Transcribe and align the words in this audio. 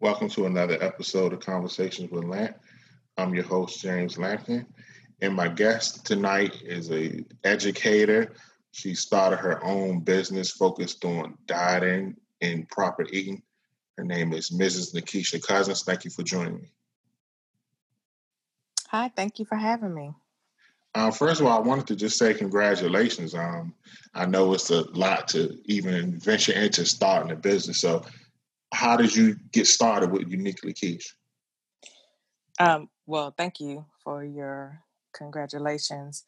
Welcome 0.00 0.28
to 0.30 0.46
another 0.46 0.78
episode 0.80 1.32
of 1.32 1.40
Conversations 1.40 2.12
with 2.12 2.22
Lant. 2.22 2.54
I'm 3.16 3.34
your 3.34 3.42
host, 3.42 3.80
James 3.80 4.14
Lampkin, 4.14 4.64
and 5.20 5.34
my 5.34 5.48
guest 5.48 6.06
tonight 6.06 6.62
is 6.62 6.92
a 6.92 7.24
educator. 7.42 8.32
She 8.70 8.94
started 8.94 9.38
her 9.38 9.62
own 9.64 9.98
business 9.98 10.52
focused 10.52 11.04
on 11.04 11.36
dieting 11.46 12.14
and 12.40 12.68
proper 12.68 13.06
eating. 13.10 13.42
Her 13.96 14.04
name 14.04 14.32
is 14.32 14.50
Mrs. 14.50 14.94
Nikisha 14.94 15.44
Cousins. 15.44 15.82
Thank 15.82 16.04
you 16.04 16.12
for 16.12 16.22
joining 16.22 16.58
me. 16.58 16.70
Hi, 18.90 19.10
thank 19.16 19.40
you 19.40 19.46
for 19.46 19.56
having 19.56 19.92
me. 19.92 20.12
Uh, 20.94 21.10
first 21.10 21.40
of 21.40 21.48
all, 21.48 21.58
I 21.58 21.66
wanted 21.66 21.88
to 21.88 21.96
just 21.96 22.18
say 22.18 22.34
congratulations. 22.34 23.34
Um, 23.34 23.74
I 24.14 24.26
know 24.26 24.54
it's 24.54 24.70
a 24.70 24.82
lot 24.92 25.26
to 25.28 25.58
even 25.64 26.20
venture 26.20 26.52
into 26.52 26.86
starting 26.86 27.32
a 27.32 27.36
business. 27.36 27.80
So 27.80 28.04
how 28.72 28.96
did 28.96 29.14
you 29.14 29.36
get 29.52 29.66
started 29.66 30.12
with 30.12 30.28
Uniquely 30.28 30.74
Quiche? 30.74 31.14
Um, 32.60 32.88
well, 33.06 33.32
thank 33.36 33.60
you 33.60 33.86
for 34.02 34.24
your 34.24 34.80
congratulations. 35.14 36.24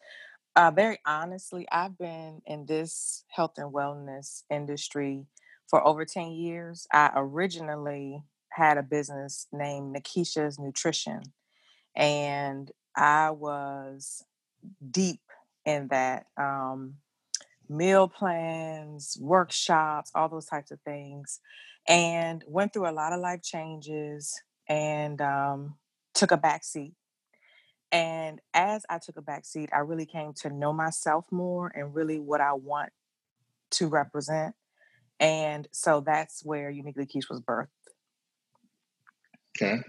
Uh, 0.56 0.70
very 0.70 0.98
honestly, 1.06 1.66
I've 1.70 1.98
been 1.98 2.42
in 2.46 2.66
this 2.66 3.24
health 3.28 3.54
and 3.56 3.72
wellness 3.72 4.42
industry 4.50 5.26
for 5.68 5.86
over 5.86 6.04
10 6.04 6.32
years. 6.32 6.86
I 6.92 7.10
originally 7.14 8.24
had 8.50 8.78
a 8.78 8.82
business 8.82 9.46
named 9.52 9.94
Nikisha's 9.94 10.58
Nutrition, 10.58 11.22
and 11.94 12.70
I 12.96 13.30
was 13.30 14.24
deep 14.90 15.20
in 15.64 15.88
that 15.88 16.26
um, 16.36 16.94
meal 17.68 18.08
plans, 18.08 19.16
workshops, 19.20 20.10
all 20.14 20.28
those 20.28 20.46
types 20.46 20.70
of 20.70 20.80
things 20.80 21.40
and 21.90 22.44
went 22.46 22.72
through 22.72 22.88
a 22.88 22.92
lot 22.94 23.12
of 23.12 23.18
life 23.18 23.42
changes 23.42 24.40
and 24.68 25.20
um, 25.20 25.74
took 26.14 26.30
a 26.30 26.36
back 26.36 26.62
seat. 26.62 26.94
And 27.90 28.40
as 28.54 28.86
I 28.88 29.00
took 29.04 29.16
a 29.16 29.22
back 29.22 29.44
seat, 29.44 29.70
I 29.74 29.80
really 29.80 30.06
came 30.06 30.32
to 30.42 30.50
know 30.50 30.72
myself 30.72 31.26
more 31.32 31.72
and 31.74 31.92
really 31.92 32.20
what 32.20 32.40
I 32.40 32.52
want 32.52 32.90
to 33.72 33.88
represent. 33.88 34.54
And 35.18 35.66
so 35.72 36.00
that's 36.00 36.44
where 36.44 36.70
Uniquely 36.70 37.06
Quiche 37.06 37.28
was 37.28 37.40
birthed. 37.40 37.66
Okay. 39.60 39.82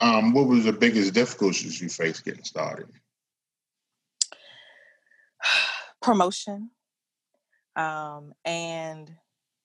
Um, 0.00 0.32
what 0.32 0.46
was 0.46 0.64
the 0.64 0.72
biggest 0.72 1.12
difficulties 1.14 1.80
you 1.80 1.88
faced 1.88 2.24
getting 2.24 2.44
started? 2.44 2.86
Promotion. 6.00 6.70
Um, 7.74 8.32
and 8.44 9.10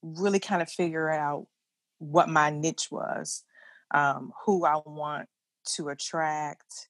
really 0.02 0.39
kind 0.39 0.61
of 0.61 0.69
figure 0.69 1.09
out 1.09 1.47
what 1.99 2.30
my 2.30 2.49
niche 2.49 2.89
was, 2.91 3.44
um, 3.94 4.31
who 4.45 4.66
I 4.66 4.81
want 4.85 5.27
to 5.75 5.89
attract, 5.89 6.89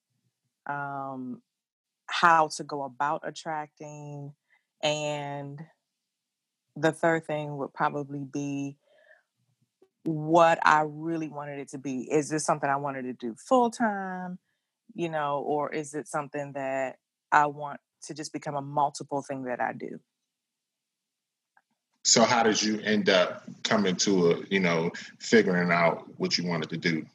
um, 0.68 1.42
how 2.08 2.50
to 2.56 2.64
go 2.64 2.84
about 2.84 3.22
attracting, 3.24 4.34
and 4.82 5.60
the 6.76 6.92
third 6.92 7.26
thing 7.26 7.58
would 7.58 7.74
probably 7.74 8.24
be 8.24 8.78
what 10.04 10.60
I 10.66 10.84
really 10.88 11.28
wanted 11.28 11.60
it 11.60 11.70
to 11.70 11.78
be. 11.78 12.10
Is 12.12 12.30
this 12.30 12.46
something 12.46 12.70
I 12.70 12.78
wanted 12.78 13.04
to 13.04 13.14
do 13.14 13.36
full 13.36 13.70
time, 13.70 14.40
you 14.94 15.10
know, 15.10 15.44
or 15.46 15.72
is 15.72 15.94
it 15.94 16.08
something 16.08 16.54
that 16.54 16.98
I 17.32 17.48
want 17.48 17.80
to 18.04 18.14
just 18.14 18.34
become 18.34 18.56
a 18.56 18.62
multiple 18.62 19.22
thing 19.22 19.44
that 19.44 19.62
I 19.62 19.74
do? 19.74 20.00
So 22.04 22.24
how 22.24 22.44
did 22.44 22.62
you 22.62 22.80
end 22.82 23.10
up 23.10 23.44
coming 23.64 23.96
to 23.98 24.32
a, 24.32 24.44
you 24.50 24.60
know, 24.60 24.92
figuring 25.20 25.72
out 25.72 26.08
what 26.18 26.38
you 26.38 26.48
wanted 26.48 26.70
to 26.72 26.78
do? 26.78 27.06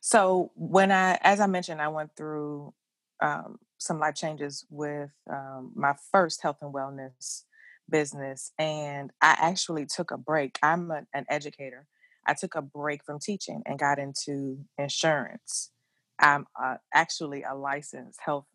So 0.00 0.50
when 0.56 0.92
I, 0.92 1.18
as 1.22 1.40
I 1.40 1.46
mentioned, 1.46 1.80
I 1.80 1.88
went 1.88 2.10
through 2.16 2.74
um, 3.20 3.58
some 3.78 3.98
life 3.98 4.14
changes 4.14 4.66
with 4.68 5.10
um, 5.30 5.72
my 5.74 5.94
first 6.10 6.42
health 6.42 6.58
and 6.60 6.74
wellness 6.74 7.44
business, 7.88 8.52
and 8.58 9.10
I 9.20 9.36
actually 9.38 9.86
took 9.86 10.10
a 10.10 10.18
break. 10.18 10.58
I'm 10.62 10.90
a, 10.90 11.02
an 11.14 11.24
educator. 11.28 11.86
I 12.26 12.34
took 12.34 12.54
a 12.54 12.62
break 12.62 13.04
from 13.04 13.20
teaching 13.20 13.62
and 13.64 13.78
got 13.78 13.98
into 13.98 14.58
insurance. 14.76 15.70
I'm 16.18 16.46
uh, 16.60 16.76
actually 16.92 17.42
a 17.42 17.54
licensed 17.54 18.20
health 18.24 18.46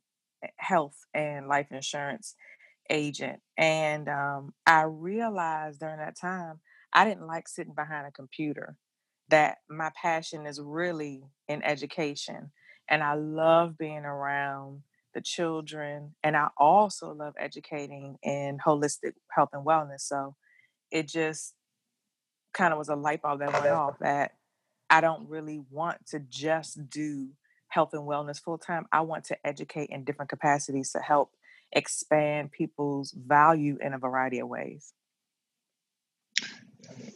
health 0.58 0.96
and 1.14 1.48
life 1.48 1.68
insurance 1.72 2.36
agent. 2.90 3.40
And 3.58 4.08
um, 4.10 4.54
I 4.66 4.84
realized 4.84 5.80
during 5.80 5.98
that 5.98 6.18
time, 6.20 6.60
I 6.94 7.06
didn't 7.06 7.28
like 7.28 7.48
sitting 7.48 7.74
behind 7.74 8.08
a 8.08 8.12
computer, 8.12 8.76
that 9.30 9.58
my 9.70 9.92
passion 10.02 10.46
is 10.46 10.60
really 10.62 11.24
in 11.48 11.64
education. 11.64 12.52
And 12.90 13.04
I 13.04 13.16
love 13.16 13.78
being 13.78 14.06
around 14.06 14.84
the 15.14 15.22
children. 15.22 16.16
And 16.24 16.38
I 16.38 16.48
also 16.58 17.14
love 17.14 17.34
educating 17.40 18.18
in 18.24 18.60
holistic 18.66 19.14
health 19.30 19.50
and 19.54 19.66
wellness. 19.66 20.02
So 20.02 20.36
it 20.92 21.08
just 21.08 21.54
kind 22.54 22.72
of 22.72 22.78
was 22.78 22.90
a 22.90 22.96
light 22.96 23.22
bulb 23.22 23.40
that 23.40 23.54
went 23.54 23.68
off 23.68 24.00
that 24.00 24.36
I 24.90 25.02
don't 25.02 25.28
really 25.28 25.62
want 25.70 26.06
to 26.08 26.20
just 26.20 26.90
do 26.90 27.30
health 27.68 27.94
and 27.94 28.04
wellness 28.04 28.42
full 28.42 28.58
time. 28.58 28.86
I 28.92 29.02
want 29.02 29.26
to 29.26 29.38
educate 29.46 29.90
in 29.90 30.06
different 30.06 30.30
capacities 30.30 30.92
to 30.94 31.00
help 31.00 31.32
expand 31.72 32.52
people's 32.52 33.12
value 33.12 33.78
in 33.82 33.94
a 33.94 33.98
variety 33.98 34.40
of 34.40 34.48
ways. 34.48 34.94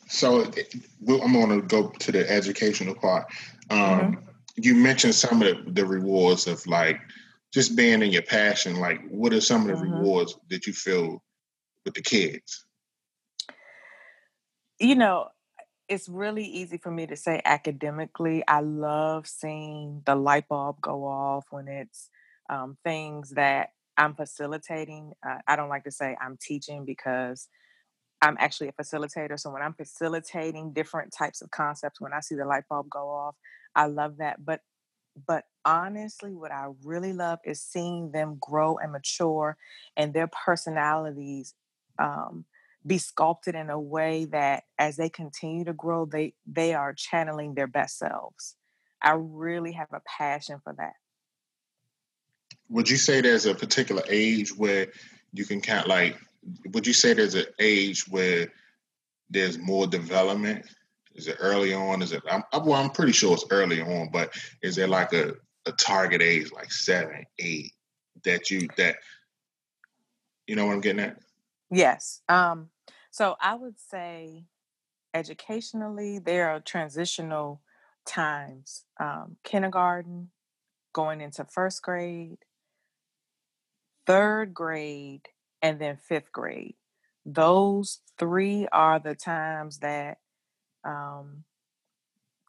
So 0.08 0.44
I'm 0.44 1.34
going 1.34 1.50
to 1.50 1.62
go 1.62 1.88
to 1.88 2.12
the 2.12 2.30
educational 2.30 2.96
part. 2.96 3.28
Um, 3.70 3.80
mm-hmm. 3.80 4.14
You 4.58 4.76
mentioned 4.76 5.16
some 5.16 5.42
of 5.42 5.48
the, 5.48 5.72
the, 5.72 5.86
rewards 5.86 6.48
of 6.48 6.66
like 6.68 7.00
just 7.54 7.78
being 7.78 8.02
in 8.02 8.12
your 8.12 8.22
passion. 8.22 8.76
Like, 8.76 9.00
what 9.10 9.34
are 9.34 9.40
some 9.40 9.62
of 9.62 9.68
the 9.68 9.74
mm-hmm. 9.86 9.94
rewards 9.94 10.38
that 10.50 10.68
you 10.68 10.74
feel 10.74 11.24
with 11.86 11.94
the 11.94 12.02
kids? 12.02 12.66
You 14.80 14.96
know, 14.96 15.28
it's 15.88 16.10
really 16.10 16.46
easy 16.46 16.78
for 16.78 16.92
me 16.92 17.08
to 17.08 17.16
say 17.16 17.42
academically. 17.46 18.44
I 18.48 18.62
love 18.62 19.28
seeing 19.28 20.02
the 20.06 20.16
light 20.16 20.48
bulb 20.50 20.82
go 20.82 21.06
off 21.06 21.46
when 21.52 21.68
it's 21.68 22.10
um, 22.50 22.78
things 22.84 23.32
that 23.32 23.70
I'm 24.02 24.16
facilitating. 24.16 25.14
Uh, 25.26 25.38
I 25.48 25.56
don't 25.56 25.70
like 25.70 25.84
to 25.84 25.92
say 25.92 26.18
I'm 26.20 26.38
teaching 26.42 26.86
because 26.86 27.48
I'm 28.22 28.36
actually 28.40 28.70
a 28.70 28.74
facilitator. 28.74 29.40
So 29.40 29.52
when 29.52 29.62
I'm 29.62 29.76
facilitating 29.76 30.74
different 30.74 31.14
types 31.18 31.42
of 31.44 31.52
concepts, 31.52 32.02
when 32.02 32.14
I 32.14 32.22
see 32.22 32.36
the 32.36 32.46
light 32.46 32.64
bulb 32.68 32.90
go 32.90 33.10
off, 33.10 33.36
I 33.76 33.86
love 33.88 34.18
that. 34.18 34.44
But 34.44 34.62
but 35.28 35.44
honestly, 35.66 36.34
what 36.34 36.52
I 36.52 36.68
really 36.84 37.14
love 37.14 37.40
is 37.46 37.62
seeing 37.62 38.12
them 38.12 38.38
grow 38.42 38.78
and 38.78 38.92
mature 38.92 39.58
and 39.98 40.14
their 40.14 40.30
personalities 40.46 41.54
um, 42.00 42.46
be 42.88 42.98
sculpted 42.98 43.56
in 43.56 43.70
a 43.70 43.80
way 43.80 44.26
that 44.32 44.64
as 44.80 44.98
they 44.98 45.10
continue 45.10 45.66
to 45.66 45.74
grow, 45.74 46.06
they 46.06 46.34
they 46.48 46.74
are 46.74 46.94
channeling 46.94 47.54
their 47.56 47.68
best 47.68 48.00
selves. 48.00 48.56
I 49.02 49.14
really 49.18 49.74
have 49.74 49.90
a 49.94 50.02
passion 50.20 50.60
for 50.64 50.74
that 50.78 50.94
would 52.70 52.90
you 52.90 52.98
say 52.98 53.22
there's 53.22 53.46
a 53.46 53.56
particular 53.56 54.04
age 54.10 54.56
where 54.56 54.88
you 55.34 55.46
can 55.46 55.62
count 55.62 55.88
like 55.88 56.18
would 56.72 56.88
you 56.88 56.94
say 56.94 57.14
there's 57.14 57.36
an 57.36 57.46
age 57.60 58.08
where 58.08 58.48
there's 59.30 59.60
more 59.60 59.86
development? 59.88 60.66
Is 61.14 61.28
it 61.28 61.38
early 61.40 61.74
on? 61.74 62.02
Is 62.02 62.12
it 62.12 62.24
I'm, 62.30 62.44
well 62.54 62.82
i'm 62.82 62.90
pretty 62.90 63.12
sure 63.12 63.34
it's 63.34 63.46
early 63.50 63.82
on 63.82 64.10
but 64.12 64.34
is 64.62 64.76
there 64.76 64.88
like 64.88 65.14
a, 65.14 65.34
a 65.66 65.72
target 65.74 66.22
age 66.22 66.52
like 66.52 66.72
seven 66.72 67.26
eight 67.40 67.74
that 68.24 68.50
you 68.50 68.68
that 68.78 68.98
you 70.48 70.56
know 70.56 70.66
what 70.66 70.74
i'm 70.74 70.82
getting 70.82 71.02
at? 71.02 71.18
Yes 71.70 72.22
um 72.30 72.70
so 73.12 73.36
i 73.40 73.56
would 73.56 73.80
say 73.80 74.46
educationally 75.14 76.20
there 76.20 76.50
are 76.50 76.60
transitional 76.60 77.62
times 78.06 78.86
um, 79.00 79.38
kindergarten 79.44 80.30
going 80.94 81.22
into 81.22 81.46
first 81.46 81.82
grade 81.82 82.38
third 84.06 84.54
grade 84.54 85.28
and 85.62 85.80
then 85.80 85.98
fifth 85.98 86.32
grade. 86.32 86.76
Those 87.26 88.00
three 88.18 88.68
are 88.72 89.00
the 89.00 89.16
times 89.16 89.80
that 89.80 90.18
um, 90.84 91.44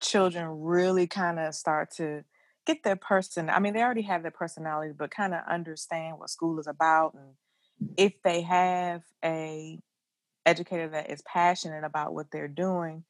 children 0.01 0.49
really 0.61 1.07
kind 1.07 1.39
of 1.39 1.55
start 1.55 1.91
to 1.97 2.25
get 2.67 2.83
their 2.83 2.97
person. 2.97 3.51
I 3.51 3.59
mean, 3.59 3.75
they 3.75 3.83
already 3.83 4.03
have 4.03 4.23
their 4.23 4.31
personality, 4.31 4.93
but 4.97 5.11
kind 5.11 5.35
of 5.35 5.41
understand 5.49 6.19
what 6.19 6.31
school 6.31 6.59
is 6.59 6.67
about. 6.67 7.15
And 7.15 7.95
if 7.97 8.15
they 8.23 8.43
have 8.43 9.03
a 9.25 9.79
educator 10.47 10.89
that 10.89 11.11
is 11.11 11.23
passionate 11.23 11.85
about 11.85 12.15
what 12.15 12.31
they're 12.31 12.49
doing, 12.49 13.05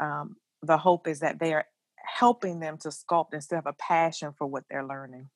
um, 0.00 0.36
the 0.62 0.76
hope 0.76 1.06
is 1.06 1.20
that 1.20 1.38
they 1.38 1.54
are 1.54 1.66
helping 2.06 2.60
them 2.60 2.78
to 2.78 2.88
sculpt 2.88 3.32
and 3.32 3.42
still 3.42 3.58
have 3.58 3.66
a 3.66 3.74
passion 3.74 4.32
for 4.36 4.46
what 4.46 4.64
they're 4.70 4.86
learning. 4.86 5.28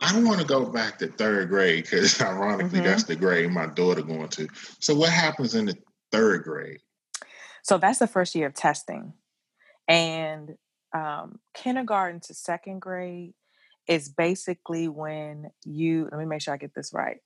I 0.00 0.12
don't 0.12 0.26
want 0.26 0.40
to 0.40 0.46
go 0.46 0.66
back 0.66 0.98
to 0.98 1.08
third 1.08 1.48
grade 1.48 1.84
because 1.84 2.20
ironically, 2.20 2.78
mm-hmm. 2.78 2.88
that's 2.88 3.04
the 3.04 3.16
grade 3.16 3.50
my 3.50 3.66
daughter 3.66 4.02
going 4.02 4.28
to. 4.28 4.48
So, 4.80 4.94
what 4.94 5.10
happens 5.10 5.54
in 5.54 5.66
the 5.66 5.76
third 6.12 6.44
grade? 6.44 6.80
So 7.68 7.76
that's 7.76 7.98
the 7.98 8.06
first 8.06 8.34
year 8.34 8.46
of 8.46 8.54
testing. 8.54 9.12
And 9.86 10.54
um, 10.94 11.38
kindergarten 11.54 12.20
to 12.20 12.32
second 12.32 12.80
grade 12.80 13.34
is 13.86 14.08
basically 14.08 14.88
when 14.88 15.50
you, 15.66 16.08
let 16.10 16.18
me 16.18 16.24
make 16.24 16.40
sure 16.40 16.54
I 16.54 16.56
get 16.56 16.74
this 16.74 16.94
right. 16.94 17.18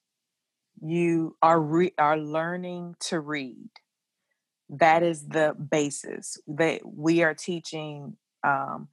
You 0.81 1.37
are 1.43 1.61
re- 1.61 1.94
are 1.96 2.19
learning 2.19 2.96
to 3.08 3.20
read. 3.20 3.70
That 4.73 5.03
is 5.03 5.29
the 5.29 5.55
basis. 5.71 6.39
That 6.49 6.81
we 6.85 7.23
are 7.23 7.35
teaching 7.35 8.17
um, 8.43 8.89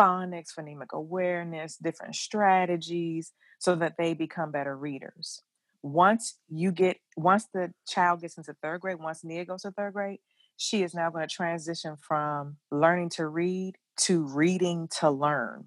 phonics, 0.00 0.54
phonemic 0.58 0.92
awareness, 0.92 1.76
different 1.76 2.14
strategies, 2.14 3.32
so 3.58 3.74
that 3.74 3.96
they 3.98 4.14
become 4.14 4.52
better 4.52 4.76
readers. 4.76 5.42
Once 5.82 6.38
you 6.48 6.72
get, 6.72 6.98
once 7.16 7.46
the 7.52 7.72
child 7.86 8.20
gets 8.20 8.36
into 8.38 8.54
third 8.62 8.80
grade, 8.80 8.98
once 8.98 9.24
Nia 9.24 9.44
goes 9.44 9.62
to 9.62 9.72
third 9.72 9.94
grade, 9.94 10.20
she 10.56 10.82
is 10.82 10.94
now 10.94 11.10
going 11.10 11.26
to 11.26 11.34
transition 11.34 11.96
from 11.96 12.56
learning 12.70 13.10
to 13.10 13.26
read 13.26 13.76
to 13.96 14.22
reading 14.22 14.88
to 15.00 15.10
learn. 15.10 15.66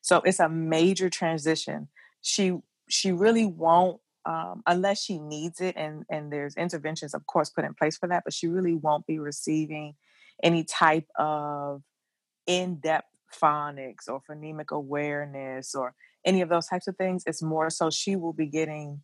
So 0.00 0.22
it's 0.24 0.40
a 0.40 0.48
major 0.48 1.10
transition. 1.10 1.88
She 2.22 2.58
she 2.88 3.12
really 3.12 3.44
won't 3.44 4.00
um, 4.26 4.62
unless 4.66 5.02
she 5.02 5.18
needs 5.18 5.60
it 5.60 5.76
and 5.76 6.04
and 6.10 6.32
there's 6.32 6.56
interventions 6.56 7.14
of 7.14 7.26
course 7.26 7.50
put 7.50 7.64
in 7.64 7.74
place 7.74 7.96
for 7.96 8.08
that 8.08 8.24
but 8.24 8.34
she 8.34 8.46
really 8.46 8.74
won't 8.74 9.06
be 9.06 9.18
receiving 9.18 9.94
any 10.42 10.64
type 10.64 11.06
of 11.18 11.82
in-depth 12.46 13.08
phonics 13.42 14.08
or 14.08 14.20
phonemic 14.28 14.70
awareness 14.70 15.74
or 15.74 15.94
any 16.24 16.40
of 16.40 16.48
those 16.48 16.66
types 16.66 16.86
of 16.86 16.96
things 16.96 17.22
it's 17.26 17.42
more 17.42 17.70
so 17.70 17.90
she 17.90 18.16
will 18.16 18.32
be 18.32 18.46
getting 18.46 19.00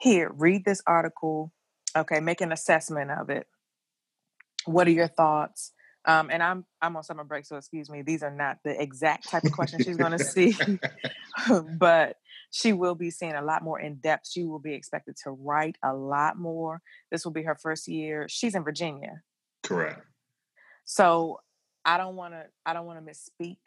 here 0.00 0.30
read 0.34 0.64
this 0.64 0.82
article 0.86 1.52
okay 1.96 2.20
make 2.20 2.40
an 2.40 2.52
assessment 2.52 3.10
of 3.10 3.30
it 3.30 3.46
what 4.68 4.86
are 4.86 4.92
your 4.92 5.08
thoughts? 5.08 5.72
Um, 6.08 6.30
and 6.30 6.42
I'm 6.42 6.64
I'm 6.80 6.96
on 6.96 7.02
summer 7.02 7.22
break, 7.22 7.44
so 7.44 7.56
excuse 7.56 7.90
me. 7.90 8.00
These 8.00 8.22
are 8.22 8.34
not 8.34 8.56
the 8.64 8.80
exact 8.80 9.28
type 9.28 9.44
of 9.44 9.52
questions 9.52 9.84
she's 9.84 9.98
going 9.98 10.12
to 10.18 10.24
see, 10.24 10.56
but 11.78 12.16
she 12.50 12.72
will 12.72 12.94
be 12.94 13.10
seeing 13.10 13.34
a 13.34 13.42
lot 13.42 13.62
more 13.62 13.78
in 13.78 13.96
depth. 13.96 14.26
She 14.26 14.44
will 14.44 14.58
be 14.58 14.72
expected 14.72 15.16
to 15.24 15.30
write 15.30 15.76
a 15.84 15.94
lot 15.94 16.38
more. 16.38 16.80
This 17.12 17.26
will 17.26 17.32
be 17.32 17.42
her 17.42 17.54
first 17.54 17.86
year. 17.88 18.26
She's 18.30 18.54
in 18.54 18.64
Virginia. 18.64 19.20
Correct. 19.62 20.00
So 20.86 21.40
I 21.84 21.98
don't 21.98 22.16
want 22.16 22.32
to 22.32 22.46
I 22.64 22.72
don't 22.72 22.86
want 22.86 23.04
to 23.04 23.12
misspeak, 23.12 23.58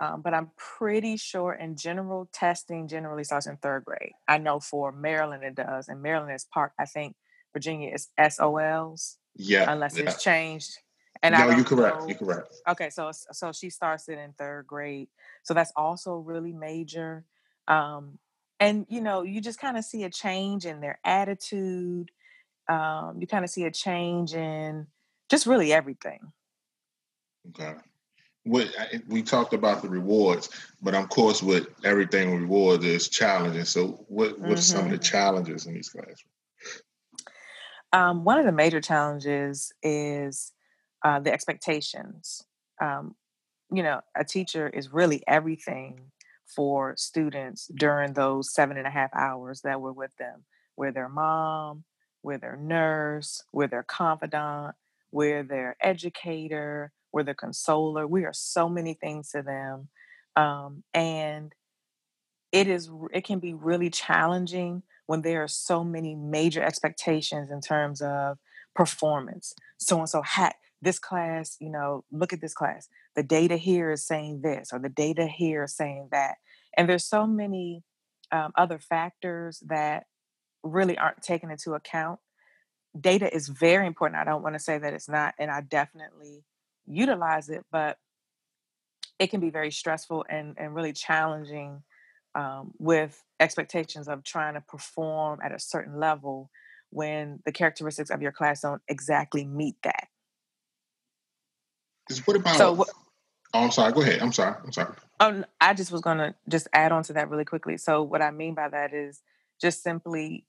um, 0.00 0.22
but 0.22 0.34
I'm 0.34 0.50
pretty 0.56 1.18
sure 1.18 1.52
in 1.52 1.76
general 1.76 2.28
testing 2.32 2.88
generally 2.88 3.22
starts 3.22 3.46
in 3.46 3.56
third 3.58 3.84
grade. 3.84 4.12
I 4.26 4.38
know 4.38 4.58
for 4.58 4.90
Maryland 4.90 5.44
it 5.44 5.54
does, 5.54 5.86
and 5.86 6.02
Maryland 6.02 6.34
is 6.34 6.46
part. 6.52 6.72
I 6.80 6.86
think 6.86 7.14
Virginia 7.52 7.94
is 7.94 8.08
SOLs. 8.18 9.18
Yeah. 9.36 9.72
Unless 9.72 9.96
yeah. 9.96 10.04
it's 10.04 10.20
changed. 10.20 10.76
And 11.22 11.34
no, 11.34 11.50
you're 11.50 11.64
correct. 11.64 12.00
Know, 12.00 12.06
you're 12.08 12.16
correct. 12.16 12.56
Okay, 12.68 12.90
so 12.90 13.10
so 13.12 13.52
she 13.52 13.68
starts 13.68 14.08
it 14.08 14.18
in 14.18 14.32
third 14.32 14.66
grade. 14.66 15.08
So 15.42 15.52
that's 15.52 15.72
also 15.76 16.16
really 16.16 16.52
major. 16.52 17.24
Um, 17.68 18.18
and 18.58 18.86
you 18.88 19.00
know, 19.00 19.22
you 19.22 19.40
just 19.40 19.60
kind 19.60 19.76
of 19.76 19.84
see 19.84 20.04
a 20.04 20.10
change 20.10 20.64
in 20.64 20.80
their 20.80 20.98
attitude. 21.04 22.10
Um, 22.68 23.16
you 23.18 23.26
kind 23.26 23.44
of 23.44 23.50
see 23.50 23.64
a 23.64 23.70
change 23.70 24.34
in 24.34 24.86
just 25.28 25.46
really 25.46 25.72
everything. 25.72 26.32
Okay. 27.48 27.74
What 28.44 28.68
we 29.06 29.22
talked 29.22 29.52
about 29.52 29.82
the 29.82 29.88
rewards, 29.88 30.48
but 30.80 30.94
of 30.94 31.10
course, 31.10 31.42
with 31.42 31.66
everything 31.84 32.40
rewards 32.40 32.84
is 32.84 33.08
challenging. 33.08 33.64
So, 33.66 34.04
what 34.08 34.38
what's 34.38 34.66
mm-hmm. 34.66 34.76
some 34.76 34.84
of 34.86 34.90
the 34.90 34.96
mm-hmm. 34.96 35.02
challenges 35.02 35.66
in 35.66 35.74
these 35.74 35.90
classrooms? 35.90 36.24
Um, 37.92 38.24
one 38.24 38.38
of 38.38 38.46
the 38.46 38.52
major 38.52 38.80
challenges 38.80 39.72
is 39.82 40.52
uh, 41.04 41.20
the 41.20 41.32
expectations. 41.32 42.44
Um, 42.80 43.14
you 43.72 43.82
know, 43.82 44.00
a 44.16 44.24
teacher 44.24 44.68
is 44.68 44.92
really 44.92 45.22
everything 45.26 46.10
for 46.46 46.94
students 46.96 47.70
during 47.78 48.12
those 48.12 48.52
seven 48.52 48.76
and 48.76 48.86
a 48.86 48.90
half 48.90 49.10
hours 49.14 49.60
that 49.62 49.80
we're 49.80 49.92
with 49.92 50.16
them. 50.18 50.44
We're 50.76 50.92
their 50.92 51.08
mom, 51.08 51.84
we're 52.22 52.38
their 52.38 52.56
nurse, 52.56 53.44
we're 53.52 53.68
their 53.68 53.82
confidant, 53.84 54.74
we're 55.12 55.42
their 55.42 55.76
educator, 55.80 56.92
we're 57.12 57.22
their 57.22 57.34
consoler. 57.34 58.06
We 58.06 58.24
are 58.24 58.32
so 58.32 58.68
many 58.68 58.94
things 58.94 59.30
to 59.30 59.42
them. 59.42 59.88
Um, 60.36 60.84
and 60.94 61.52
it 62.52 62.66
is 62.66 62.90
it 63.12 63.24
can 63.24 63.38
be 63.38 63.54
really 63.54 63.90
challenging 63.90 64.82
when 65.06 65.22
there 65.22 65.42
are 65.42 65.48
so 65.48 65.84
many 65.84 66.14
major 66.14 66.62
expectations 66.62 67.50
in 67.50 67.60
terms 67.60 68.00
of 68.00 68.38
performance. 68.74 69.54
So 69.78 69.98
and 69.98 70.08
so 70.08 70.22
hat 70.22 70.56
this 70.82 70.98
class, 70.98 71.56
you 71.60 71.70
know, 71.70 72.04
look 72.10 72.32
at 72.32 72.40
this 72.40 72.54
class. 72.54 72.88
The 73.16 73.22
data 73.22 73.56
here 73.56 73.90
is 73.90 74.06
saying 74.06 74.40
this, 74.42 74.70
or 74.72 74.78
the 74.78 74.88
data 74.88 75.26
here 75.26 75.64
is 75.64 75.76
saying 75.76 76.08
that. 76.12 76.36
And 76.76 76.88
there's 76.88 77.04
so 77.04 77.26
many 77.26 77.82
um, 78.32 78.52
other 78.56 78.78
factors 78.78 79.62
that 79.66 80.04
really 80.62 80.96
aren't 80.96 81.22
taken 81.22 81.50
into 81.50 81.74
account. 81.74 82.20
Data 82.98 83.32
is 83.34 83.48
very 83.48 83.86
important. 83.86 84.20
I 84.20 84.24
don't 84.24 84.42
want 84.42 84.54
to 84.54 84.60
say 84.60 84.78
that 84.78 84.94
it's 84.94 85.08
not, 85.08 85.34
and 85.38 85.50
I 85.50 85.60
definitely 85.60 86.44
utilize 86.86 87.48
it, 87.48 87.64
but 87.70 87.98
it 89.18 89.28
can 89.28 89.40
be 89.40 89.50
very 89.50 89.70
stressful 89.70 90.24
and, 90.28 90.54
and 90.58 90.74
really 90.74 90.92
challenging 90.92 91.82
um, 92.34 92.72
with 92.78 93.22
expectations 93.38 94.08
of 94.08 94.24
trying 94.24 94.54
to 94.54 94.60
perform 94.60 95.40
at 95.44 95.52
a 95.52 95.58
certain 95.58 95.98
level 95.98 96.50
when 96.90 97.40
the 97.44 97.52
characteristics 97.52 98.10
of 98.10 98.22
your 98.22 98.32
class 98.32 98.62
don't 98.62 98.82
exactly 98.88 99.44
meet 99.44 99.76
that. 99.84 100.08
What 102.18 102.36
about? 102.36 102.56
So, 102.56 102.72
what, 102.72 102.88
oh, 103.54 103.64
I'm 103.64 103.70
sorry. 103.70 103.92
Go 103.92 104.02
ahead. 104.02 104.20
I'm 104.20 104.32
sorry. 104.32 104.56
I'm 104.64 104.72
sorry. 104.72 104.94
Oh, 105.20 105.44
I 105.60 105.74
just 105.74 105.92
was 105.92 106.00
gonna 106.00 106.34
just 106.48 106.68
add 106.72 106.92
on 106.92 107.02
to 107.04 107.12
that 107.14 107.28
really 107.30 107.44
quickly. 107.44 107.76
So, 107.76 108.02
what 108.02 108.22
I 108.22 108.30
mean 108.30 108.54
by 108.54 108.68
that 108.68 108.92
is 108.92 109.22
just 109.60 109.82
simply, 109.82 110.46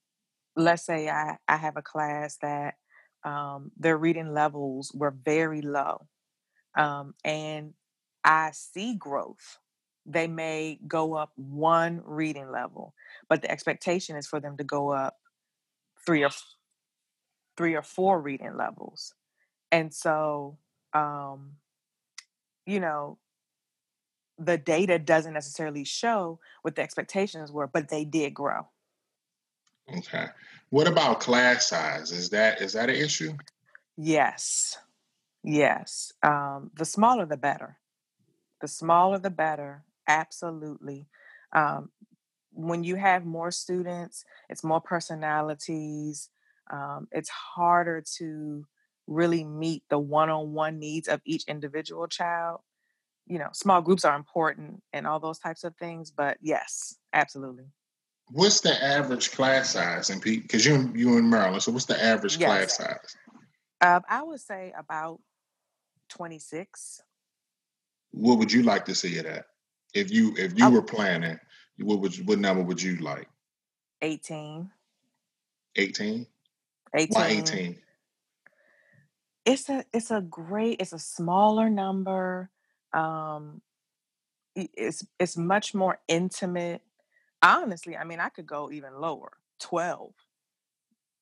let's 0.55 0.85
say 0.85 1.09
I 1.09 1.37
I 1.47 1.57
have 1.57 1.77
a 1.77 1.81
class 1.81 2.37
that 2.41 2.75
um, 3.23 3.71
their 3.77 3.97
reading 3.97 4.33
levels 4.33 4.91
were 4.93 5.11
very 5.11 5.61
low, 5.61 6.07
um, 6.77 7.13
and 7.23 7.73
I 8.23 8.51
see 8.53 8.95
growth 8.95 9.59
they 10.05 10.27
may 10.27 10.79
go 10.87 11.13
up 11.13 11.31
one 11.35 12.01
reading 12.05 12.51
level, 12.51 12.93
but 13.29 13.41
the 13.41 13.51
expectation 13.51 14.15
is 14.15 14.27
for 14.27 14.39
them 14.39 14.57
to 14.57 14.63
go 14.63 14.89
up 14.89 15.17
three 16.05 16.23
or 16.23 16.31
three 17.55 17.75
or 17.75 17.83
four 17.83 18.19
reading 18.19 18.55
levels. 18.57 19.13
And 19.71 19.93
so, 19.93 20.57
um, 20.94 21.54
you 22.66 22.80
know, 22.80 23.18
the 24.38 24.57
data 24.57 24.98
doesn't 24.98 25.33
necessarily 25.33 25.83
show 25.83 26.40
what 26.62 26.76
the 26.76 26.81
expectations 26.81 27.52
were, 27.52 27.68
but 27.68 27.90
they 27.90 28.06
did 28.06 28.33
grow. 28.33 28.68
Okay. 29.98 30.28
What 30.69 30.88
about 30.88 31.19
class 31.19 31.68
size? 31.68 32.12
Is 32.12 32.30
that 32.30 32.62
is 32.62 32.74
that 32.74 32.90
an 32.90 32.95
issue? 32.95 33.33
Yes. 33.98 34.78
Yes. 35.44 36.14
Um, 36.24 36.71
the 36.76 36.86
smaller 36.86 37.26
the 37.26 37.38
better. 37.38 37.78
The 38.62 38.68
smaller 38.68 39.19
the 39.19 39.30
better. 39.30 39.83
Absolutely. 40.07 41.07
Um, 41.54 41.90
when 42.54 42.83
you 42.83 42.95
have 42.95 43.26
more 43.26 43.52
students, 43.52 44.24
it's 44.50 44.64
more 44.64 44.81
personalities. 44.81 46.30
Um, 46.71 47.07
it's 47.12 47.30
harder 47.30 48.04
to 48.18 48.66
really 49.11 49.44
meet 49.44 49.83
the 49.89 49.99
one-on-one 49.99 50.80
needs 50.80 51.07
of 51.07 51.21
each 51.25 51.44
individual 51.47 52.07
child. 52.07 52.61
You 53.27 53.39
know, 53.39 53.49
small 53.53 53.81
groups 53.81 54.06
are 54.06 54.15
important 54.15 54.81
and 54.94 55.06
all 55.06 55.19
those 55.19 55.39
types 55.39 55.63
of 55.63 55.75
things. 55.77 56.11
But 56.11 56.37
yes, 56.41 56.95
absolutely. 57.13 57.65
What's 58.30 58.61
the 58.61 58.83
average 58.83 59.31
class 59.31 59.71
size 59.71 60.09
in 60.09 60.19
Pete? 60.19 60.44
Because 60.44 60.65
you're 60.65 60.95
you 60.95 61.18
in 61.18 61.30
Maryland, 61.30 61.63
so 61.63 61.71
what's 61.71 61.85
the 61.85 62.01
average 62.01 62.37
yes. 62.37 62.77
class 62.77 62.77
size? 62.77 63.15
Uh, 63.81 63.99
I 64.09 64.23
would 64.23 64.39
say 64.39 64.73
about 64.77 65.19
twenty 66.07 66.39
six. 66.39 67.01
What 68.11 68.39
would 68.39 68.51
you 68.51 68.63
like 68.63 68.85
to 68.85 68.95
see 68.95 69.15
it 69.18 69.25
at? 69.25 69.45
If 69.94 70.11
you 70.11 70.33
if 70.37 70.57
you 70.57 70.69
were 70.69 70.81
planning, 70.81 71.39
what 71.77 71.99
would 71.99 72.18
you, 72.18 72.23
what 72.23 72.39
number 72.39 72.63
would 72.63 72.81
you 72.81 72.97
like? 72.97 73.27
18. 74.01 74.69
18? 75.75 76.25
18. 76.95 77.07
Why 77.13 77.27
18? 77.27 77.77
It's 79.45 79.69
a 79.69 79.83
it's 79.94 80.12
a 80.12 80.21
great 80.21 80.81
it's 80.81 80.94
a 80.94 81.00
smaller 81.00 81.69
number. 81.69 82.50
Um 82.94 83.62
it's 84.56 85.06
it's 85.19 85.38
much 85.38 85.74
more 85.74 86.00
intimate. 86.07 86.81
Honestly, 87.42 87.98
I 87.98 88.04
mean 88.04 88.19
I 88.19 88.30
could 88.30 88.45
go 88.45 88.71
even 88.71 89.00
lower. 89.00 89.31
12. 89.60 90.14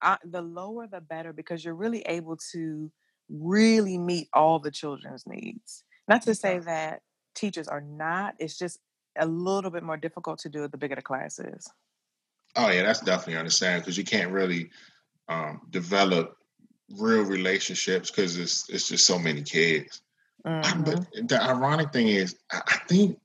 I, 0.01 0.17
the 0.23 0.41
lower 0.41 0.87
the 0.87 1.01
better 1.01 1.33
because 1.33 1.63
you're 1.63 1.73
really 1.73 2.01
able 2.01 2.37
to 2.53 2.89
really 3.29 3.97
meet 3.97 4.29
all 4.33 4.59
the 4.59 4.71
children's 4.71 5.27
needs. 5.27 5.83
Not 6.07 6.21
to 6.23 6.33
say 6.33 6.59
that 6.59 7.01
teachers 7.35 7.67
are 7.67 7.81
not. 7.81 8.35
It's 8.39 8.57
just 8.57 8.79
a 9.17 9.25
little 9.25 9.71
bit 9.71 9.83
more 9.83 9.97
difficult 9.97 10.39
to 10.39 10.49
do 10.49 10.63
it 10.63 10.71
the 10.71 10.77
bigger 10.77 10.95
the 10.95 11.01
class 11.01 11.39
is. 11.39 11.69
Oh 12.55 12.69
yeah, 12.69 12.83
that's 12.83 13.01
definitely 13.01 13.37
understandable 13.37 13.81
because 13.81 13.97
you 13.97 14.03
can't 14.03 14.31
really 14.31 14.71
um, 15.27 15.61
develop 15.69 16.38
real 16.97 17.23
relationships 17.23 18.09
because 18.09 18.37
it's 18.37 18.69
it's 18.69 18.87
just 18.87 19.05
so 19.05 19.19
many 19.19 19.41
kids. 19.41 20.01
Mm-hmm. 20.45 20.83
But 20.83 21.05
the 21.27 21.41
ironic 21.41 21.91
thing 21.91 22.07
is, 22.07 22.35
I, 22.51 22.61
I 22.65 22.77
think 22.87 23.19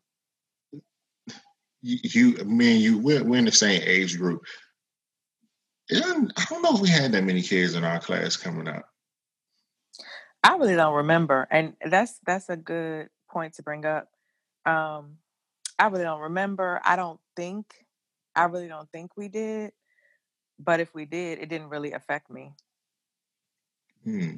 you, 1.83 1.99
you, 2.03 2.45
me 2.45 2.73
and 2.73 2.81
you, 2.81 2.99
we're, 2.99 3.23
we're 3.23 3.39
in 3.39 3.45
the 3.45 3.53
same 3.53 3.83
age 3.85 4.19
group. 4.19 4.43
And 5.91 6.33
I 6.37 6.45
don't 6.49 6.63
know 6.63 6.75
if 6.75 6.81
we 6.81 6.89
had 6.89 7.13
that 7.13 7.25
many 7.25 7.43
kids 7.43 7.75
in 7.75 7.85
our 7.85 8.01
class 8.01 8.37
coming 8.37 8.69
up. 8.69 8.89
I 10.43 10.57
really 10.57 10.77
don't 10.77 10.95
remember, 10.95 11.47
and 11.51 11.75
that's 11.85 12.19
that's 12.27 12.49
a 12.49 12.57
good 12.57 13.09
point 13.31 13.55
to 13.55 13.63
bring 13.63 13.87
up. 13.87 14.09
Um, 14.67 15.17
I 15.79 15.87
really 15.87 16.05
don't 16.05 16.21
remember. 16.21 16.81
I 16.85 16.97
don't 16.97 17.21
think. 17.37 17.67
I 18.37 18.45
really 18.45 18.69
don't 18.69 18.91
think 18.91 19.17
we 19.17 19.29
did. 19.29 19.73
But 20.59 20.81
if 20.81 20.95
we 20.95 21.05
did, 21.05 21.39
it 21.39 21.49
didn't 21.49 21.69
really 21.69 21.93
affect 21.93 22.31
me. 22.31 22.53
Hmm. 24.05 24.37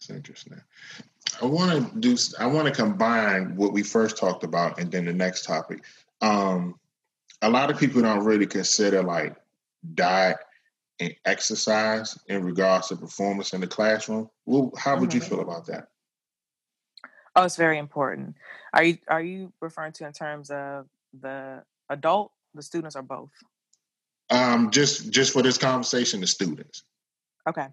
That's 0.00 0.10
interesting. 0.10 0.60
I 1.40 1.46
want 1.46 1.92
to 1.92 2.00
do. 2.00 2.16
I 2.38 2.46
want 2.46 2.68
to 2.68 2.74
combine 2.74 3.56
what 3.56 3.72
we 3.72 3.82
first 3.82 4.16
talked 4.16 4.44
about 4.44 4.78
and 4.78 4.90
then 4.90 5.06
the 5.06 5.12
next 5.12 5.44
topic. 5.44 5.82
Um, 6.20 6.78
a 7.42 7.50
lot 7.50 7.70
of 7.70 7.78
people 7.78 8.02
don't 8.02 8.24
really 8.24 8.46
consider 8.46 9.02
like 9.02 9.36
diet 9.94 10.38
and 11.00 11.14
exercise 11.24 12.18
in 12.28 12.44
regards 12.44 12.88
to 12.88 12.96
performance 12.96 13.52
in 13.52 13.60
the 13.60 13.66
classroom. 13.66 14.30
Well, 14.46 14.72
how 14.76 14.98
would 14.98 15.10
mm-hmm. 15.10 15.18
you 15.18 15.24
feel 15.24 15.40
about 15.40 15.66
that? 15.66 15.88
Oh, 17.36 17.44
it's 17.44 17.56
very 17.56 17.78
important. 17.78 18.36
Are 18.72 18.84
you 18.84 18.98
are 19.08 19.22
you 19.22 19.52
referring 19.60 19.92
to 19.94 20.06
in 20.06 20.12
terms 20.12 20.50
of 20.50 20.86
the 21.20 21.62
adult, 21.90 22.32
the 22.54 22.62
students, 22.62 22.96
or 22.96 23.02
both? 23.02 23.30
Um, 24.30 24.70
just 24.70 25.10
just 25.10 25.32
for 25.32 25.42
this 25.42 25.58
conversation, 25.58 26.20
the 26.20 26.26
students. 26.26 26.84
Okay, 27.46 27.66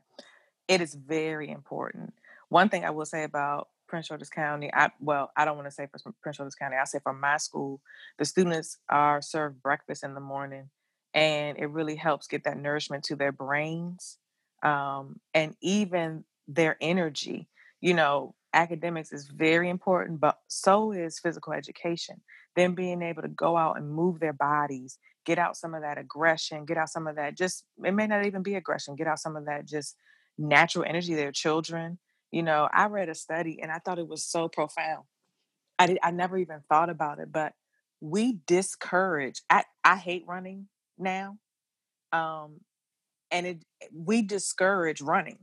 it 0.72 0.80
is 0.80 0.96
very 0.96 1.51
important. 1.51 2.13
One 2.48 2.70
thing 2.70 2.86
I 2.86 2.92
will 2.92 3.06
say 3.06 3.25
about 3.25 3.68
Prince 3.88 4.08
George's 4.08 4.30
County, 4.30 4.74
I 4.74 4.90
well, 5.01 5.30
I 5.36 5.44
don't 5.44 5.58
want 5.58 5.68
to 5.68 5.72
say 5.72 5.88
for 5.92 6.13
Prince 6.24 6.38
George's 6.38 6.56
County. 6.56 6.78
I 6.78 6.86
say 6.86 7.00
for 7.04 7.12
my 7.12 7.36
school, 7.36 7.82
the 8.18 8.24
students 8.24 8.78
are 8.88 9.22
served 9.22 9.62
breakfast 9.62 10.01
in 10.06 10.13
the 10.13 10.22
morning, 10.22 10.70
and 11.13 11.58
it 11.58 11.66
really 11.66 11.98
helps 11.98 12.28
get 12.28 12.46
that 12.46 12.58
nourishment 12.58 13.04
to 13.06 13.18
their 13.18 13.34
brains, 13.34 14.18
um, 14.63 15.20
and 15.34 15.58
even 15.62 16.24
their 16.48 16.78
energy. 16.80 17.50
You 17.82 17.94
know, 17.94 18.34
academics 18.54 19.12
is 19.12 19.28
very 19.28 19.70
important, 19.70 20.22
but 20.22 20.40
so 20.48 20.94
is 20.94 21.20
physical 21.20 21.51
education. 21.51 22.22
Them 22.56 22.75
being 22.75 23.01
able 23.01 23.24
to 23.24 23.28
go 23.28 23.58
out 23.58 23.75
and 23.78 23.92
move 23.92 24.22
their 24.22 24.34
bodies, 24.34 24.98
get 25.25 25.38
out 25.38 25.58
some 25.58 25.74
of 25.74 25.82
that 25.82 25.98
aggression, 25.98 26.63
get 26.63 26.78
out 26.78 26.90
some 26.90 27.08
of 27.08 27.18
that 27.18 27.36
just, 27.38 27.66
it 27.84 27.92
may 27.92 28.08
not 28.08 28.25
even 28.25 28.42
be 28.42 28.56
aggression, 28.56 28.96
get 28.96 29.08
out 29.08 29.20
some 29.20 29.36
of 29.36 29.46
that 29.46 29.66
just 29.66 29.98
natural 30.42 30.86
energy, 30.88 31.16
their 31.16 31.32
children. 31.32 32.00
You 32.32 32.44
know, 32.44 32.68
I 32.72 32.86
read 32.86 33.10
a 33.10 33.16
study 33.16 33.60
and 33.62 33.72
I 33.72 33.80
thought 33.80 34.00
it 34.00 34.08
was 34.08 34.26
so 34.26 34.48
profound. 34.48 35.04
I 35.80 35.88
did, 35.88 36.00
I 36.04 36.12
never 36.12 36.38
even 36.38 36.62
thought 36.70 36.90
about 36.90 37.20
it, 37.20 37.32
but 37.32 37.54
we 38.00 38.40
discourage, 38.48 39.42
I, 39.50 39.64
I 39.84 39.96
hate 39.96 40.24
running 40.28 40.68
now. 40.98 41.38
Um, 42.12 42.62
and 43.32 43.48
it, 43.48 43.66
we 43.94 44.22
discourage 44.22 45.02
running 45.02 45.40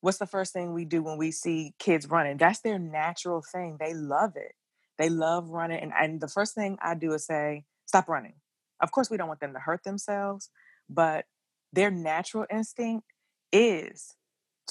what's 0.00 0.18
the 0.18 0.26
first 0.26 0.52
thing 0.52 0.72
we 0.72 0.84
do 0.84 1.02
when 1.02 1.18
we 1.18 1.30
see 1.30 1.74
kids 1.78 2.08
running? 2.08 2.36
That's 2.36 2.60
their 2.60 2.78
natural 2.78 3.42
thing. 3.42 3.76
They 3.80 3.94
love 3.94 4.36
it. 4.36 4.52
They 4.98 5.08
love 5.08 5.48
running. 5.48 5.80
And, 5.80 5.92
and 5.98 6.20
the 6.20 6.28
first 6.28 6.54
thing 6.54 6.78
I 6.82 6.94
do 6.94 7.12
is 7.12 7.26
say, 7.26 7.64
stop 7.86 8.08
running. 8.08 8.34
Of 8.80 8.92
course, 8.92 9.10
we 9.10 9.16
don't 9.16 9.28
want 9.28 9.40
them 9.40 9.54
to 9.54 9.58
hurt 9.58 9.84
themselves, 9.84 10.50
but 10.88 11.24
their 11.72 11.90
natural 11.90 12.46
instinct 12.50 13.06
is 13.52 14.14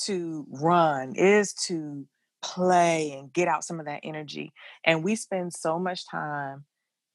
to 0.06 0.46
run, 0.50 1.16
is 1.16 1.54
to 1.66 2.06
play 2.42 3.12
and 3.12 3.34
get 3.34 3.48
out 3.48 3.63
some 3.63 3.80
of 3.80 3.86
that 3.86 4.01
energy. 4.04 4.54
And 4.84 5.04
we 5.04 5.16
spend 5.16 5.54
so 5.54 5.80
much 5.80 6.08
time 6.10 6.66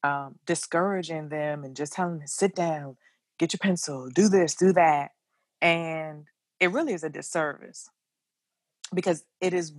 um, 0.03 0.37
discouraging 0.47 1.29
them 1.29 1.65
and 1.65 1.77
just 1.77 1.93
telling 1.93 2.19
them, 2.19 2.27
sit 2.27 2.55
down, 2.55 2.97
get 3.39 3.53
your 3.53 3.59
pencil, 3.59 4.09
do 4.09 4.29
this, 4.29 4.55
do 4.55 4.73
that. 4.73 5.13
And 5.61 6.27
it 6.61 6.73
really 6.73 6.93
is 6.93 7.05
a 7.05 7.11
disservice 7.11 7.89
because 8.95 9.25
it 9.41 9.55
is 9.55 9.73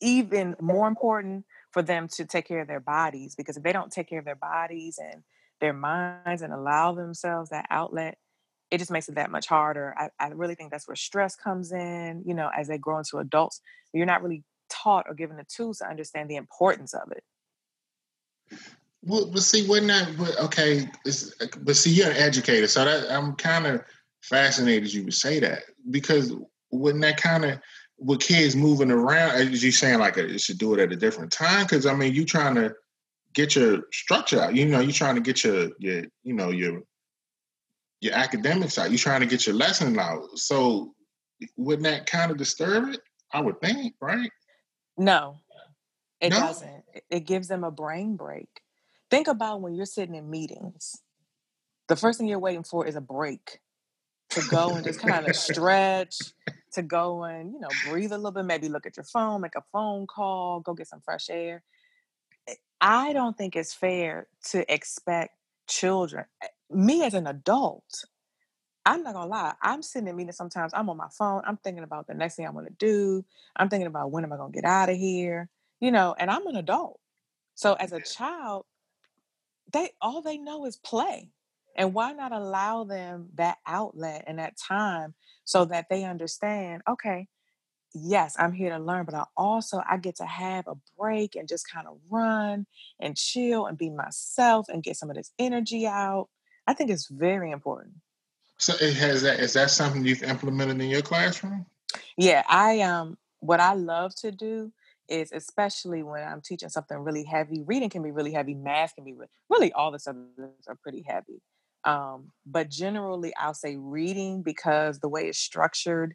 even 0.00 0.56
more 0.60 0.88
important 0.88 1.44
for 1.70 1.82
them 1.82 2.08
to 2.08 2.24
take 2.24 2.46
care 2.46 2.60
of 2.60 2.68
their 2.68 2.80
bodies 2.80 3.34
because 3.34 3.56
if 3.56 3.62
they 3.62 3.72
don't 3.72 3.92
take 3.92 4.08
care 4.08 4.18
of 4.18 4.24
their 4.24 4.34
bodies 4.34 4.98
and 4.98 5.22
their 5.60 5.72
minds 5.72 6.42
and 6.42 6.52
allow 6.52 6.92
themselves 6.92 7.50
that 7.50 7.66
outlet 7.70 8.18
it 8.70 8.78
just 8.78 8.90
makes 8.90 9.08
it 9.08 9.14
that 9.14 9.30
much 9.30 9.46
harder 9.46 9.94
I, 9.96 10.10
I 10.18 10.28
really 10.28 10.54
think 10.54 10.70
that's 10.70 10.88
where 10.88 10.96
stress 10.96 11.36
comes 11.36 11.72
in 11.72 12.22
you 12.26 12.34
know 12.34 12.50
as 12.56 12.68
they 12.68 12.78
grow 12.78 12.98
into 12.98 13.18
adults 13.18 13.60
you're 13.92 14.06
not 14.06 14.22
really 14.22 14.42
taught 14.68 15.06
or 15.08 15.14
given 15.14 15.36
the 15.36 15.44
tools 15.44 15.78
to 15.78 15.88
understand 15.88 16.28
the 16.28 16.36
importance 16.36 16.94
of 16.94 17.12
it 17.12 17.24
well 19.02 19.30
but 19.32 19.42
see 19.42 19.68
we're 19.68 19.80
not 19.80 20.08
okay 20.38 20.88
uh, 21.06 21.46
but 21.60 21.76
see 21.76 21.90
you're 21.90 22.10
an 22.10 22.16
educator 22.16 22.66
so 22.66 22.84
that 22.84 23.10
i'm 23.10 23.34
kind 23.36 23.66
of 23.66 23.82
fascinated 24.22 24.92
you 24.92 25.04
would 25.04 25.14
say 25.14 25.38
that 25.38 25.62
because 25.90 26.32
wouldn't 26.72 27.02
that 27.02 27.16
kind 27.16 27.44
of 27.44 27.60
with 27.98 28.20
kids 28.20 28.54
moving 28.54 28.90
around, 28.90 29.36
as 29.36 29.62
you 29.62 29.72
saying, 29.72 29.98
like 30.00 30.18
uh, 30.18 30.22
you 30.22 30.38
should 30.38 30.58
do 30.58 30.74
it 30.74 30.80
at 30.80 30.92
a 30.92 30.96
different 30.96 31.32
time? 31.32 31.64
Because 31.64 31.86
I 31.86 31.94
mean, 31.94 32.14
you're 32.14 32.24
trying 32.24 32.54
to 32.56 32.74
get 33.32 33.56
your 33.56 33.82
structure 33.92 34.40
out. 34.40 34.54
You 34.54 34.66
know, 34.66 34.80
you're 34.80 34.92
trying 34.92 35.14
to 35.14 35.20
get 35.20 35.44
your 35.44 35.70
your 35.78 36.04
you 36.22 36.34
know 36.34 36.50
your 36.50 36.82
your 38.00 38.14
academics 38.14 38.78
out. 38.78 38.90
You're 38.90 38.98
trying 38.98 39.20
to 39.20 39.26
get 39.26 39.46
your 39.46 39.56
lesson 39.56 39.98
out. 39.98 40.38
So 40.38 40.94
wouldn't 41.56 41.84
that 41.84 42.06
kind 42.06 42.30
of 42.30 42.36
disturb 42.36 42.88
it? 42.88 43.00
I 43.32 43.40
would 43.40 43.60
think, 43.60 43.94
right? 44.00 44.30
No, 44.96 45.38
it 46.20 46.30
no? 46.30 46.38
doesn't. 46.38 46.84
It 47.10 47.26
gives 47.26 47.48
them 47.48 47.64
a 47.64 47.70
brain 47.70 48.16
break. 48.16 48.48
Think 49.10 49.28
about 49.28 49.60
when 49.60 49.74
you're 49.74 49.86
sitting 49.86 50.14
in 50.14 50.30
meetings. 50.30 51.02
The 51.88 51.96
first 51.96 52.18
thing 52.18 52.28
you're 52.28 52.38
waiting 52.38 52.64
for 52.64 52.86
is 52.86 52.96
a 52.96 53.00
break 53.00 53.60
to 54.30 54.42
go 54.50 54.74
and 54.74 54.84
just 54.84 55.00
kind 55.00 55.28
of 55.28 55.36
stretch, 55.36 56.18
to 56.72 56.82
go 56.82 57.24
and, 57.24 57.52
you 57.52 57.60
know, 57.60 57.68
breathe 57.88 58.12
a 58.12 58.16
little 58.16 58.32
bit, 58.32 58.44
maybe 58.44 58.68
look 58.68 58.86
at 58.86 58.96
your 58.96 59.04
phone, 59.04 59.40
make 59.40 59.54
a 59.54 59.62
phone 59.72 60.06
call, 60.06 60.60
go 60.60 60.74
get 60.74 60.88
some 60.88 61.00
fresh 61.04 61.28
air. 61.30 61.62
I 62.80 63.12
don't 63.12 63.36
think 63.36 63.56
it's 63.56 63.72
fair 63.72 64.26
to 64.50 64.72
expect 64.72 65.34
children, 65.68 66.24
me 66.70 67.04
as 67.04 67.14
an 67.14 67.26
adult, 67.26 68.04
I'm 68.84 69.02
not 69.02 69.14
gonna 69.14 69.30
lie, 69.30 69.54
I'm 69.62 69.82
sitting 69.82 70.08
in 70.08 70.16
meetings 70.16 70.36
sometimes, 70.36 70.72
I'm 70.74 70.88
on 70.88 70.96
my 70.96 71.08
phone, 71.08 71.42
I'm 71.46 71.56
thinking 71.58 71.84
about 71.84 72.06
the 72.06 72.14
next 72.14 72.36
thing 72.36 72.46
I'm 72.46 72.54
gonna 72.54 72.70
do, 72.78 73.24
I'm 73.56 73.68
thinking 73.68 73.88
about 73.88 74.10
when 74.10 74.24
am 74.24 74.32
I 74.32 74.36
gonna 74.36 74.52
get 74.52 74.64
out 74.64 74.88
of 74.88 74.96
here, 74.96 75.48
you 75.80 75.90
know, 75.90 76.14
and 76.18 76.30
I'm 76.30 76.46
an 76.46 76.56
adult. 76.56 77.00
So 77.54 77.74
as 77.74 77.92
a 77.92 78.00
child, 78.00 78.64
they 79.72 79.90
all 80.00 80.22
they 80.22 80.38
know 80.38 80.66
is 80.66 80.76
play. 80.76 81.30
And 81.78 81.92
why 81.92 82.12
not 82.12 82.32
allow 82.32 82.84
them 82.84 83.28
that 83.34 83.58
outlet 83.66 84.24
and 84.26 84.38
that 84.38 84.56
time 84.56 85.14
so 85.44 85.66
that 85.66 85.88
they 85.90 86.04
understand, 86.04 86.82
okay, 86.88 87.28
yes, 87.94 88.34
I'm 88.38 88.52
here 88.52 88.70
to 88.70 88.78
learn, 88.78 89.04
but 89.04 89.14
I 89.14 89.24
also 89.36 89.82
I 89.88 89.98
get 89.98 90.16
to 90.16 90.26
have 90.26 90.66
a 90.68 90.76
break 90.98 91.36
and 91.36 91.48
just 91.48 91.70
kind 91.70 91.86
of 91.86 91.98
run 92.10 92.66
and 93.00 93.16
chill 93.16 93.66
and 93.66 93.76
be 93.76 93.90
myself 93.90 94.68
and 94.68 94.82
get 94.82 94.96
some 94.96 95.10
of 95.10 95.16
this 95.16 95.32
energy 95.38 95.86
out. 95.86 96.28
I 96.66 96.74
think 96.74 96.90
it's 96.90 97.08
very 97.08 97.50
important. 97.50 97.94
So 98.58 98.74
it 98.80 98.94
has 98.94 99.22
that 99.22 99.40
is 99.40 99.52
that 99.52 99.70
something 99.70 100.04
you've 100.04 100.22
implemented 100.22 100.80
in 100.80 100.88
your 100.88 101.02
classroom? 101.02 101.66
Yeah, 102.16 102.42
I 102.48 102.80
um 102.80 103.18
what 103.40 103.60
I 103.60 103.74
love 103.74 104.14
to 104.16 104.32
do 104.32 104.72
is 105.08 105.30
especially 105.32 106.02
when 106.02 106.22
I'm 106.22 106.40
teaching 106.40 106.68
something 106.68 106.98
really 106.98 107.24
heavy, 107.24 107.62
reading 107.64 107.90
can 107.90 108.02
be 108.02 108.10
really 108.10 108.32
heavy, 108.32 108.54
math 108.54 108.94
can 108.94 109.04
be 109.04 109.12
really, 109.12 109.28
really 109.48 109.72
all 109.72 109.90
the 109.90 109.98
subjects 109.98 110.66
are 110.68 110.78
pretty 110.82 111.04
heavy. 111.06 111.42
Um, 111.84 112.32
but 112.44 112.68
generally, 112.68 113.32
I'll 113.36 113.54
say 113.54 113.76
reading 113.76 114.42
because 114.42 114.98
the 114.98 115.08
way 115.08 115.28
it's 115.28 115.38
structured, 115.38 116.14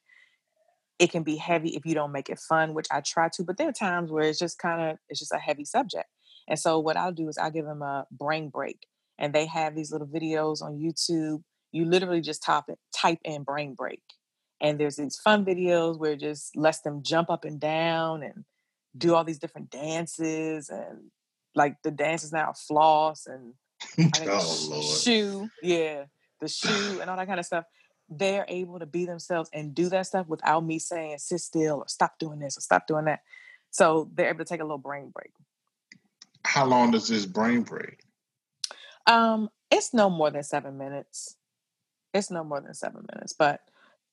it 0.99 1.11
can 1.11 1.23
be 1.23 1.37
heavy 1.37 1.69
if 1.75 1.85
you 1.85 1.93
don't 1.93 2.11
make 2.11 2.29
it 2.29 2.39
fun, 2.39 2.73
which 2.73 2.87
I 2.91 3.01
try 3.01 3.29
to. 3.33 3.43
But 3.43 3.57
there 3.57 3.69
are 3.69 3.73
times 3.73 4.11
where 4.11 4.25
it's 4.25 4.39
just 4.39 4.59
kind 4.59 4.91
of 4.91 4.97
it's 5.07 5.19
just 5.19 5.31
a 5.31 5.37
heavy 5.37 5.63
subject. 5.63 6.07
And 6.47 6.59
so 6.59 6.79
what 6.79 6.97
I'll 6.97 7.13
do 7.13 7.29
is 7.29 7.37
I'll 7.37 7.51
give 7.51 7.65
them 7.65 7.81
a 7.81 8.05
brain 8.11 8.49
break, 8.49 8.85
and 9.21 9.33
they 9.33 9.45
have 9.45 9.75
these 9.75 9.91
little 9.91 10.07
videos 10.07 10.61
on 10.61 10.79
YouTube. 10.79 11.43
You 11.71 11.85
literally 11.85 12.19
just 12.19 12.43
type 12.43 12.65
it, 12.67 12.79
type 12.93 13.19
in 13.23 13.43
brain 13.43 13.75
break, 13.75 14.01
and 14.59 14.77
there's 14.77 14.97
these 14.97 15.17
fun 15.17 15.45
videos 15.45 15.97
where 15.97 16.13
it 16.13 16.19
just 16.19 16.57
lets 16.57 16.81
them 16.81 17.03
jump 17.03 17.29
up 17.29 17.45
and 17.45 17.59
down 17.59 18.23
and 18.23 18.43
do 18.97 19.15
all 19.15 19.23
these 19.23 19.39
different 19.39 19.69
dances 19.69 20.69
and 20.69 21.11
like 21.55 21.77
the 21.83 21.91
dances 21.91 22.33
now 22.33 22.51
floss 22.51 23.25
and 23.27 23.53
oh 24.27 24.81
shoe, 24.81 25.49
yeah, 25.61 26.05
the 26.41 26.47
shoe 26.49 26.99
and 26.99 27.09
all 27.09 27.15
that 27.15 27.27
kind 27.27 27.39
of 27.39 27.45
stuff. 27.45 27.63
They're 28.09 28.45
able 28.49 28.79
to 28.79 28.85
be 28.85 29.05
themselves 29.05 29.49
and 29.53 29.73
do 29.73 29.87
that 29.89 30.07
stuff 30.07 30.27
without 30.27 30.65
me 30.65 30.79
saying 30.79 31.19
sit 31.19 31.39
still 31.39 31.77
or 31.77 31.87
stop 31.87 32.19
doing 32.19 32.39
this 32.39 32.57
or 32.57 32.61
stop 32.61 32.85
doing 32.85 33.05
that. 33.05 33.21
So 33.69 34.09
they're 34.13 34.29
able 34.29 34.39
to 34.39 34.45
take 34.45 34.59
a 34.59 34.65
little 34.65 34.77
brain 34.77 35.13
break. 35.13 35.31
How 36.43 36.65
long 36.65 36.91
does 36.91 37.07
this 37.07 37.25
brain 37.25 37.61
break? 37.61 37.99
Um, 39.07 39.49
it's 39.69 39.93
no 39.93 40.09
more 40.09 40.29
than 40.31 40.43
seven 40.43 40.77
minutes. 40.77 41.37
It's 42.13 42.31
no 42.31 42.43
more 42.43 42.61
than 42.61 42.73
seven 42.73 43.05
minutes, 43.13 43.33
but 43.33 43.61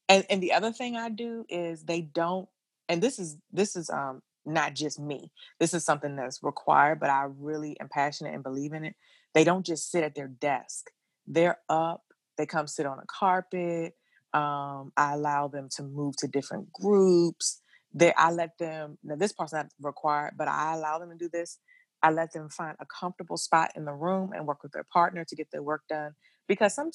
and 0.09 0.25
and 0.31 0.43
the 0.43 0.53
other 0.53 0.73
thing 0.73 0.97
I 0.97 1.09
do 1.09 1.45
is 1.49 1.85
they 1.85 2.01
don't 2.01 2.49
and 2.89 3.03
this 3.03 3.19
is 3.19 3.37
this 3.53 3.77
is 3.77 3.91
um 3.91 4.23
not 4.47 4.75
just 4.75 4.99
me. 4.99 5.31
This 5.61 5.75
is 5.75 5.85
something 5.85 6.17
that's 6.17 6.43
required, 6.43 7.01
but 7.01 7.11
I 7.11 7.27
really 7.39 7.79
am 7.81 7.89
passionate 7.89 8.35
and 8.35 8.43
believe 8.43 8.73
in 8.73 8.85
it. 8.85 8.95
They 9.35 9.45
don't 9.45 9.67
just 9.67 9.91
sit 9.91 10.05
at 10.05 10.15
their 10.15 10.29
desk. 10.29 10.91
They're 11.27 11.59
up, 11.69 12.03
they 12.39 12.47
come 12.47 12.67
sit 12.67 12.87
on 12.87 12.99
a 12.99 13.07
carpet. 13.07 13.95
Um, 14.33 14.93
I 14.97 15.15
allow 15.15 15.49
them 15.49 15.69
to 15.77 15.83
move 15.83 16.17
to 16.19 16.29
different 16.29 16.73
groups. 16.73 17.61
They 17.93 18.13
I 18.17 18.31
let 18.31 18.57
them 18.59 18.99
now 19.03 19.17
this 19.17 19.33
part's 19.33 19.53
not 19.53 19.69
required, 19.81 20.35
but 20.37 20.49
I 20.49 20.75
allow 20.75 20.99
them 20.99 21.11
to 21.11 21.17
do 21.17 21.29
this. 21.29 21.59
I 22.03 22.11
let 22.11 22.33
them 22.33 22.49
find 22.49 22.77
a 22.81 22.87
comfortable 22.87 23.37
spot 23.37 23.73
in 23.75 23.85
the 23.85 23.93
room 23.93 24.33
and 24.35 24.47
work 24.47 24.63
with 24.63 24.73
their 24.73 24.87
partner 24.93 25.25
to 25.25 25.37
get 25.37 25.51
their 25.51 25.63
work 25.63 25.83
done 25.89 26.15
because 26.47 26.75
some 26.75 26.91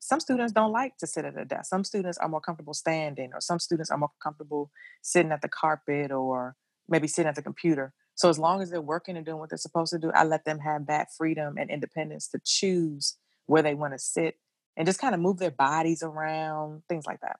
some 0.00 0.20
students 0.20 0.52
don't 0.52 0.72
like 0.72 0.96
to 0.98 1.06
sit 1.06 1.24
at 1.24 1.38
a 1.38 1.44
desk. 1.44 1.70
Some 1.70 1.84
students 1.84 2.18
are 2.18 2.28
more 2.28 2.40
comfortable 2.40 2.74
standing, 2.74 3.30
or 3.32 3.40
some 3.40 3.58
students 3.58 3.90
are 3.90 3.98
more 3.98 4.10
comfortable 4.22 4.70
sitting 5.02 5.32
at 5.32 5.42
the 5.42 5.48
carpet 5.48 6.10
or 6.10 6.56
maybe 6.88 7.06
sitting 7.06 7.28
at 7.28 7.36
the 7.36 7.42
computer. 7.42 7.92
So 8.14 8.28
as 8.28 8.38
long 8.38 8.60
as 8.60 8.70
they're 8.70 8.80
working 8.80 9.16
and 9.16 9.24
doing 9.24 9.38
what 9.38 9.50
they're 9.50 9.58
supposed 9.58 9.92
to 9.92 9.98
do, 9.98 10.10
I 10.12 10.24
let 10.24 10.44
them 10.44 10.58
have 10.58 10.86
that 10.88 11.08
freedom 11.16 11.56
and 11.56 11.70
independence 11.70 12.26
to 12.28 12.40
choose 12.44 13.16
where 13.46 13.62
they 13.62 13.74
want 13.74 13.92
to 13.92 13.98
sit 13.98 14.34
and 14.76 14.86
just 14.86 15.00
kind 15.00 15.14
of 15.14 15.20
move 15.20 15.38
their 15.38 15.52
bodies 15.52 16.02
around, 16.02 16.82
things 16.88 17.06
like 17.06 17.20
that. 17.20 17.36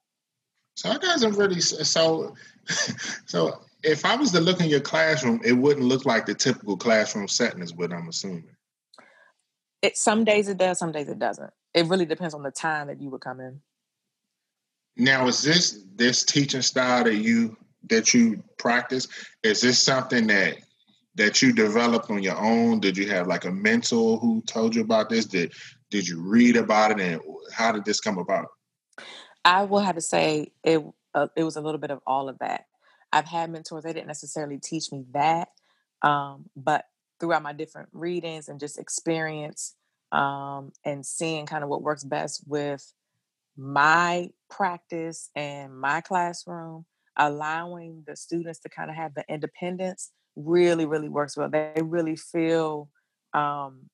So 0.79 0.89
it 0.91 1.01
doesn't 1.01 1.33
really 1.33 1.59
so 1.59 2.33
so 3.25 3.59
if 3.83 4.05
I 4.05 4.15
was 4.15 4.31
to 4.31 4.39
look 4.39 4.61
in 4.61 4.69
your 4.69 4.79
classroom, 4.79 5.41
it 5.43 5.51
wouldn't 5.51 5.85
look 5.85 6.05
like 6.05 6.25
the 6.25 6.33
typical 6.33 6.77
classroom 6.77 7.27
setting 7.27 7.61
is 7.61 7.73
what 7.73 7.91
I'm 7.91 8.07
assuming. 8.07 8.55
It 9.81 9.97
some 9.97 10.23
days 10.23 10.47
it 10.47 10.57
does, 10.57 10.79
some 10.79 10.93
days 10.93 11.09
it 11.09 11.19
doesn't. 11.19 11.51
It 11.73 11.87
really 11.87 12.05
depends 12.05 12.33
on 12.33 12.43
the 12.43 12.51
time 12.51 12.87
that 12.87 13.01
you 13.01 13.09
would 13.09 13.19
come 13.19 13.41
in. 13.41 13.59
Now, 14.95 15.27
is 15.27 15.41
this 15.41 15.83
this 15.95 16.23
teaching 16.23 16.61
style 16.61 17.03
that 17.03 17.15
you 17.15 17.57
that 17.89 18.13
you 18.13 18.41
practice? 18.57 19.09
Is 19.43 19.59
this 19.59 19.83
something 19.83 20.27
that 20.27 20.59
that 21.15 21.41
you 21.41 21.51
developed 21.51 22.09
on 22.09 22.23
your 22.23 22.37
own? 22.37 22.79
Did 22.79 22.97
you 22.97 23.09
have 23.09 23.27
like 23.27 23.43
a 23.43 23.51
mentor 23.51 24.17
who 24.17 24.41
told 24.43 24.75
you 24.75 24.81
about 24.81 25.09
this? 25.09 25.25
Did 25.25 25.51
did 25.89 26.07
you 26.07 26.21
read 26.21 26.55
about 26.55 26.91
it, 26.91 27.01
and 27.01 27.21
how 27.51 27.73
did 27.73 27.83
this 27.83 27.99
come 27.99 28.17
about? 28.17 28.47
I 29.45 29.63
will 29.63 29.79
have 29.79 29.95
to 29.95 30.01
say 30.01 30.51
it. 30.63 30.83
Uh, 31.13 31.27
it 31.35 31.43
was 31.43 31.55
a 31.55 31.61
little 31.61 31.79
bit 31.79 31.91
of 31.91 31.99
all 32.05 32.29
of 32.29 32.39
that. 32.39 32.65
I've 33.11 33.25
had 33.25 33.49
mentors; 33.49 33.83
they 33.83 33.93
didn't 33.93 34.07
necessarily 34.07 34.59
teach 34.59 34.91
me 34.91 35.05
that, 35.13 35.49
um, 36.01 36.45
but 36.55 36.85
throughout 37.19 37.43
my 37.43 37.53
different 37.53 37.89
readings 37.91 38.47
and 38.47 38.59
just 38.59 38.79
experience 38.79 39.75
um, 40.11 40.71
and 40.85 41.05
seeing 41.05 41.45
kind 41.45 41.63
of 41.63 41.69
what 41.69 41.81
works 41.81 42.03
best 42.03 42.43
with 42.47 42.93
my 43.57 44.29
practice 44.49 45.29
and 45.35 45.77
my 45.77 46.01
classroom, 46.01 46.85
allowing 47.17 48.03
the 48.07 48.15
students 48.15 48.59
to 48.59 48.69
kind 48.69 48.89
of 48.89 48.95
have 48.95 49.13
the 49.13 49.25
independence 49.27 50.11
really, 50.35 50.85
really 50.85 51.09
works 51.09 51.35
well. 51.35 51.49
They 51.49 51.73
really 51.81 52.15
feel 52.15 52.89
um, 53.33 53.89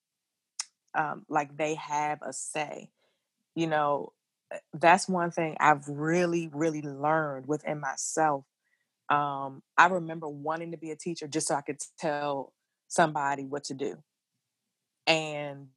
um, 0.93 1.25
like 1.27 1.57
they 1.57 1.75
have 1.75 2.19
a 2.21 2.31
say. 2.31 2.89
You 3.55 3.67
know, 3.67 4.13
that's 4.73 5.07
one 5.07 5.31
thing 5.31 5.55
I've 5.59 5.87
really, 5.87 6.49
really 6.53 6.81
learned 6.81 7.47
within 7.47 7.79
myself. 7.79 8.45
Um, 9.09 9.61
I 9.77 9.87
remember 9.87 10.27
wanting 10.27 10.71
to 10.71 10.77
be 10.77 10.91
a 10.91 10.95
teacher 10.95 11.27
just 11.27 11.47
so 11.47 11.55
I 11.55 11.61
could 11.61 11.79
tell 11.99 12.53
somebody 12.87 13.45
what 13.45 13.65
to 13.65 13.73
do. 13.73 13.97
And 15.07 15.67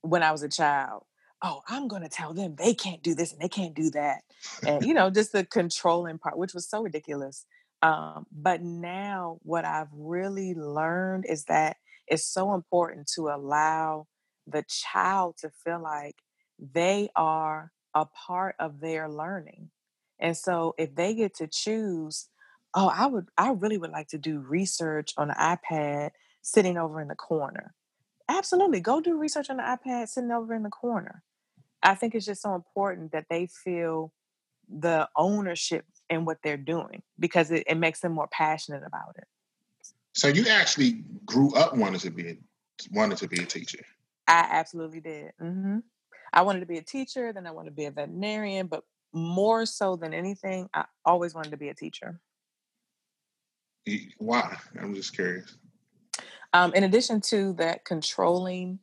when 0.00 0.22
I 0.22 0.32
was 0.32 0.42
a 0.42 0.48
child, 0.48 1.04
oh, 1.42 1.62
I'm 1.68 1.88
going 1.88 2.02
to 2.02 2.08
tell 2.08 2.34
them 2.34 2.56
they 2.56 2.74
can't 2.74 3.02
do 3.02 3.14
this 3.14 3.32
and 3.32 3.40
they 3.40 3.48
can't 3.48 3.74
do 3.74 3.90
that. 3.90 4.22
And, 4.66 4.84
you 4.84 4.94
know, 4.94 5.10
just 5.10 5.32
the 5.32 5.44
controlling 5.44 6.18
part, 6.18 6.38
which 6.38 6.54
was 6.54 6.68
so 6.68 6.82
ridiculous. 6.82 7.44
Um, 7.82 8.26
but 8.30 8.62
now, 8.62 9.38
what 9.42 9.64
I've 9.64 9.88
really 9.92 10.54
learned 10.54 11.26
is 11.28 11.44
that 11.44 11.76
it's 12.06 12.24
so 12.24 12.54
important 12.54 13.10
to 13.14 13.28
allow 13.28 14.06
the 14.46 14.64
child 14.68 15.36
to 15.38 15.50
feel 15.64 15.82
like 15.82 16.16
they 16.58 17.10
are 17.16 17.72
a 17.94 18.06
part 18.06 18.56
of 18.58 18.80
their 18.80 19.08
learning. 19.08 19.70
And 20.18 20.36
so, 20.36 20.74
if 20.78 20.94
they 20.94 21.14
get 21.14 21.34
to 21.36 21.46
choose, 21.46 22.28
oh, 22.74 22.88
I 22.88 23.06
would, 23.06 23.26
I 23.36 23.50
really 23.50 23.78
would 23.78 23.90
like 23.90 24.08
to 24.08 24.18
do 24.18 24.38
research 24.38 25.12
on 25.16 25.30
an 25.30 25.36
iPad 25.36 26.10
sitting 26.42 26.76
over 26.76 27.00
in 27.00 27.08
the 27.08 27.14
corner. 27.14 27.74
Absolutely. 28.28 28.80
Go 28.80 29.00
do 29.00 29.18
research 29.18 29.50
on 29.50 29.58
the 29.58 29.62
iPad 29.62 30.08
sitting 30.08 30.30
over 30.30 30.54
in 30.54 30.62
the 30.62 30.70
corner. 30.70 31.22
I 31.82 31.94
think 31.94 32.14
it's 32.14 32.26
just 32.26 32.42
so 32.42 32.54
important 32.54 33.12
that 33.12 33.26
they 33.28 33.46
feel 33.46 34.12
the 34.68 35.08
ownership 35.16 35.84
in 36.08 36.24
what 36.24 36.38
they're 36.42 36.56
doing 36.56 37.02
because 37.18 37.50
it, 37.50 37.64
it 37.66 37.76
makes 37.76 38.00
them 38.00 38.12
more 38.12 38.28
passionate 38.28 38.82
about 38.86 39.16
it. 39.16 39.24
So 40.14 40.28
you 40.28 40.46
actually 40.48 41.04
grew 41.24 41.54
up 41.54 41.76
wanting 41.76 42.00
to 42.00 42.10
be 42.10 42.38
wanted 42.90 43.18
to 43.18 43.28
be 43.28 43.42
a 43.42 43.46
teacher. 43.46 43.84
I 44.28 44.46
absolutely 44.50 45.00
did. 45.00 45.32
Mm-hmm. 45.40 45.78
I 46.32 46.42
wanted 46.42 46.60
to 46.60 46.66
be 46.66 46.78
a 46.78 46.82
teacher, 46.82 47.32
then 47.32 47.46
I 47.46 47.50
wanted 47.50 47.70
to 47.70 47.76
be 47.76 47.84
a 47.84 47.90
veterinarian, 47.90 48.66
but 48.66 48.84
more 49.12 49.66
so 49.66 49.96
than 49.96 50.14
anything, 50.14 50.68
I 50.72 50.84
always 51.04 51.34
wanted 51.34 51.50
to 51.50 51.56
be 51.56 51.68
a 51.68 51.74
teacher. 51.74 52.20
Why? 54.18 54.56
I'm 54.80 54.94
just 54.94 55.14
curious. 55.14 55.56
Um, 56.52 56.72
in 56.74 56.84
addition 56.84 57.20
to 57.22 57.54
that 57.54 57.84
controlling 57.84 58.78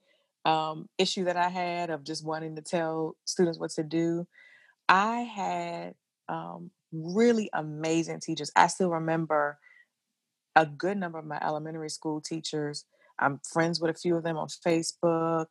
um, 0.46 0.90
issue 0.98 1.26
that 1.26 1.38
I 1.38 1.50
had 1.50 1.90
of 1.90 2.04
just 2.04 2.26
wanting 2.26 2.56
to 2.56 2.62
tell 2.62 3.16
students 3.26 3.60
what 3.60 3.72
to 3.72 3.84
do, 3.84 4.28
I 4.88 5.22
had 5.22 5.94
um, 6.28 6.72
really 6.92 7.50
amazing 7.54 8.20
teachers. 8.20 8.52
I 8.56 8.68
still 8.68 8.90
remember 8.90 9.60
a 10.56 10.66
good 10.66 10.98
number 10.98 11.20
of 11.20 11.26
my 11.26 11.40
elementary 11.42 11.90
school 11.90 12.22
teachers. 12.22 12.86
I'm 13.20 13.40
friends 13.52 13.80
with 13.80 13.92
a 13.92 14.00
few 14.00 14.16
of 14.16 14.24
them 14.24 14.38
on 14.38 14.48
Facebook, 14.48 15.48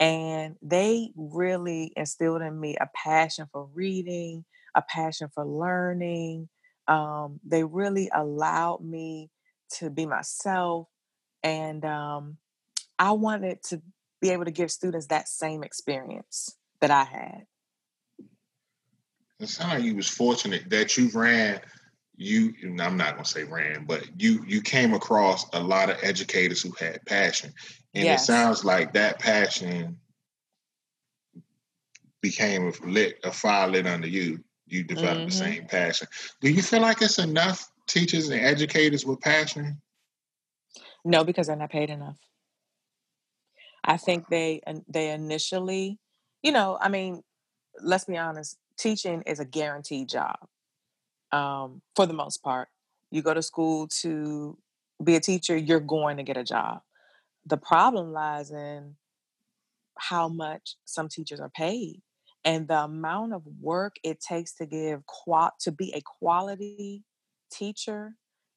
and 0.00 0.56
they 0.62 1.12
really 1.16 1.92
instilled 1.96 2.42
in 2.42 2.58
me 2.58 2.76
a 2.80 2.88
passion 2.94 3.46
for 3.52 3.68
reading, 3.74 4.44
a 4.74 4.82
passion 4.82 5.28
for 5.34 5.44
learning. 5.44 6.48
Um, 6.86 7.40
they 7.44 7.64
really 7.64 8.10
allowed 8.14 8.82
me 8.82 9.30
to 9.78 9.90
be 9.90 10.06
myself 10.06 10.88
and 11.42 11.84
um, 11.84 12.38
I 12.98 13.12
wanted 13.12 13.62
to 13.64 13.80
be 14.20 14.30
able 14.30 14.44
to 14.44 14.50
give 14.50 14.70
students 14.70 15.06
that 15.06 15.28
same 15.28 15.62
experience 15.62 16.56
that 16.80 16.90
I 16.90 17.04
had. 17.04 17.46
It 19.40 19.48
sounds 19.48 19.74
like 19.74 19.84
you 19.84 19.94
was 19.94 20.08
fortunate 20.08 20.68
that 20.70 20.96
you 20.96 21.10
ran. 21.14 21.60
You, 22.20 22.52
I'm 22.80 22.96
not 22.96 23.14
gonna 23.14 23.24
say 23.24 23.44
ran, 23.44 23.84
but 23.84 24.20
you 24.20 24.44
you 24.44 24.60
came 24.60 24.92
across 24.92 25.46
a 25.52 25.60
lot 25.60 25.88
of 25.88 25.98
educators 26.02 26.60
who 26.60 26.72
had 26.72 27.04
passion, 27.06 27.54
and 27.94 28.04
yes. 28.04 28.22
it 28.22 28.26
sounds 28.26 28.64
like 28.64 28.92
that 28.94 29.20
passion 29.20 29.96
became 32.20 32.68
a 32.68 32.86
lit 32.86 33.20
a 33.22 33.30
fire 33.30 33.68
lit 33.68 33.86
under 33.86 34.08
you. 34.08 34.42
You 34.66 34.82
developed 34.82 35.18
mm-hmm. 35.18 35.26
the 35.26 35.30
same 35.30 35.66
passion. 35.66 36.08
Do 36.40 36.50
you 36.50 36.60
feel 36.60 36.80
like 36.80 37.00
it's 37.00 37.20
enough 37.20 37.70
teachers 37.86 38.28
and 38.28 38.40
educators 38.40 39.06
with 39.06 39.20
passion? 39.20 39.80
No, 41.04 41.22
because 41.22 41.46
they're 41.46 41.56
not 41.56 41.70
paid 41.70 41.88
enough. 41.88 42.18
I 43.84 43.96
think 43.96 44.28
they 44.28 44.60
they 44.88 45.10
initially, 45.10 45.98
you 46.42 46.50
know, 46.52 46.78
I 46.80 46.88
mean, 46.88 47.22
let's 47.80 48.04
be 48.06 48.16
honest, 48.16 48.58
teaching 48.76 49.22
is 49.22 49.40
a 49.40 49.44
guaranteed 49.44 50.08
job. 50.08 50.36
Um, 51.32 51.82
for 51.94 52.06
the 52.06 52.14
most 52.14 52.42
part, 52.42 52.68
you 53.10 53.22
go 53.22 53.34
to 53.34 53.42
school 53.42 53.88
to 54.00 54.56
be 55.02 55.16
a 55.16 55.20
teacher, 55.20 55.56
you're 55.56 55.80
going 55.80 56.16
to 56.16 56.22
get 56.22 56.36
a 56.36 56.44
job. 56.44 56.80
The 57.46 57.56
problem 57.56 58.12
lies 58.12 58.50
in 58.50 58.96
how 59.96 60.28
much 60.28 60.76
some 60.84 61.08
teachers 61.08 61.40
are 61.40 61.50
paid 61.50 62.02
and 62.44 62.68
the 62.68 62.84
amount 62.84 63.32
of 63.32 63.42
work 63.60 63.96
it 64.04 64.20
takes 64.20 64.54
to 64.54 64.66
give 64.66 65.04
qual 65.06 65.50
to 65.60 65.72
be 65.72 65.92
a 65.94 66.00
quality 66.00 67.04
teacher 67.50 68.14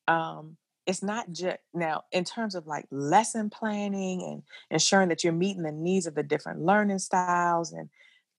um, 0.08 0.58
it's 0.86 1.04
not 1.04 1.32
just 1.32 1.58
now 1.74 2.04
in 2.12 2.24
terms 2.24 2.56
of 2.56 2.68
like 2.68 2.86
lesson 2.92 3.50
planning 3.50 4.22
and 4.24 4.44
ensuring 4.70 5.10
that 5.10 5.24
you're 5.24 5.34
meeting 5.34 5.64
the 5.64 5.72
needs 5.72 6.06
of 6.06 6.16
the 6.16 6.24
different 6.24 6.62
learning 6.62 7.00
styles 7.00 7.72
and 7.72 7.90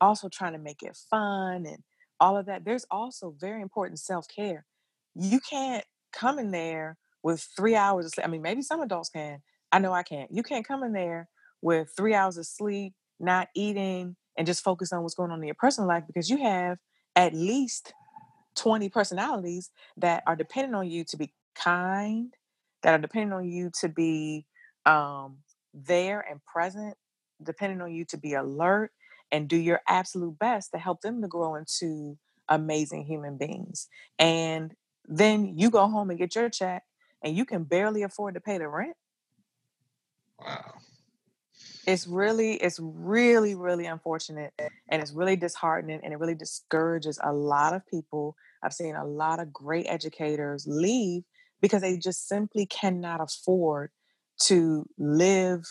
also 0.01 0.29
trying 0.29 0.53
to 0.53 0.59
make 0.59 0.83
it 0.83 0.97
fun 1.11 1.67
and 1.67 1.83
all 2.23 2.39
of 2.39 2.47
that 2.47 2.65
there's 2.65 2.87
also 2.91 3.35
very 3.39 3.61
important 3.61 3.99
self-care. 3.99 4.65
You 5.15 5.41
can't 5.41 5.85
come 6.13 6.39
in 6.39 6.51
there 6.53 6.97
with 7.23 7.47
three 7.57 7.77
hours 7.77 8.07
of 8.07 8.13
sleep 8.13 8.27
i 8.27 8.31
mean 8.31 8.43
maybe 8.43 8.63
some 8.63 8.83
adults 8.83 9.09
can 9.09 9.41
i 9.71 9.79
know 9.79 9.93
i 9.93 10.03
can't 10.03 10.31
you 10.31 10.43
can't 10.43 10.67
come 10.67 10.83
in 10.83 10.93
there 10.93 11.29
with 11.63 11.89
three 11.97 12.15
hours 12.15 12.37
of 12.37 12.45
sleep 12.47 12.93
not 13.21 13.49
eating 13.55 14.17
and 14.37 14.47
just 14.47 14.65
focus 14.65 14.93
on 14.93 15.03
what's 15.03 15.15
going 15.15 15.31
on 15.31 15.41
in 15.41 15.47
your 15.47 15.55
personal 15.55 15.89
life 15.89 16.05
because 16.07 16.29
you 16.31 16.39
have 16.39 16.79
at 17.17 17.35
least 17.35 17.95
20 18.57 18.89
personalities 18.89 19.71
that 19.97 20.23
are 20.27 20.37
dependent 20.37 20.75
on 20.75 20.91
you 20.91 21.05
to 21.05 21.17
be 21.17 21.33
kind, 21.55 22.35
that 22.83 22.95
are 22.95 22.99
depending 22.99 23.33
on 23.33 23.49
you 23.49 23.71
to 23.81 23.89
be 23.89 24.47
um, 24.87 25.39
there 25.75 26.21
and 26.29 26.41
present, 26.45 26.95
depending 27.43 27.81
on 27.81 27.93
you 27.93 28.05
to 28.07 28.19
be 28.19 28.35
alert 28.35 28.93
and 29.33 29.49
do 29.49 29.57
your 29.57 29.81
absolute 29.89 30.39
best 30.39 30.71
to 30.73 30.79
help 30.79 31.01
them 31.01 31.23
to 31.23 31.29
grow 31.29 31.57
into 31.57 32.19
amazing 32.49 33.07
human 33.07 33.39
beings. 33.39 33.89
And 34.19 34.75
then 35.09 35.59
you 35.59 35.71
go 35.71 35.89
home 35.89 36.11
and 36.11 36.19
get 36.19 36.37
your 36.37 36.51
check 36.51 36.85
and 37.25 37.37
you 37.37 37.45
can 37.45 37.65
barely 37.65 38.03
afford 38.03 38.35
to 38.35 38.41
pay 38.41 38.59
the 38.59 38.69
rent. 38.69 38.97
Wow. 40.39 40.75
It's 41.87 42.07
really, 42.07 42.55
it's 42.55 42.79
really, 42.81 43.55
really 43.55 43.87
unfortunate 43.87 44.53
and 44.89 45.03
it's 45.03 45.13
really 45.13 45.35
disheartening 45.35 46.01
and 46.05 46.13
it 46.13 46.19
really 46.19 46.35
discourages 46.35 47.19
a 47.23 47.33
lot 47.33 47.75
of 47.75 47.87
people. 47.87 48.37
I've 48.63 48.73
seen 48.73 48.95
a 48.95 49.05
lot 49.05 49.41
of 49.41 49.53
great 49.53 49.87
educators 49.89 50.65
leave 50.69 51.25
because 51.61 51.83
they 51.83 51.97
just 51.97 52.29
simply 52.29 52.67
cannot 52.67 53.21
afford 53.21 53.91
to 54.43 54.87
live 54.99 55.65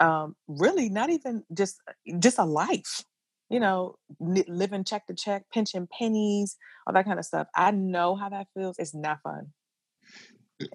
um, 0.00 0.36
really 0.46 0.88
not 0.88 1.10
even 1.10 1.44
just 1.52 1.80
just 2.18 2.38
a 2.38 2.44
life 2.44 3.02
you 3.50 3.60
know 3.60 3.96
living 4.20 4.84
check 4.84 5.06
to 5.06 5.14
check 5.14 5.44
pinching 5.52 5.88
pennies 5.98 6.56
all 6.86 6.94
that 6.94 7.04
kind 7.04 7.18
of 7.18 7.24
stuff 7.24 7.46
i 7.54 7.70
know 7.70 8.14
how 8.14 8.28
that 8.28 8.46
feels 8.54 8.78
it's 8.78 8.94
not 8.94 9.20
fun 9.22 9.46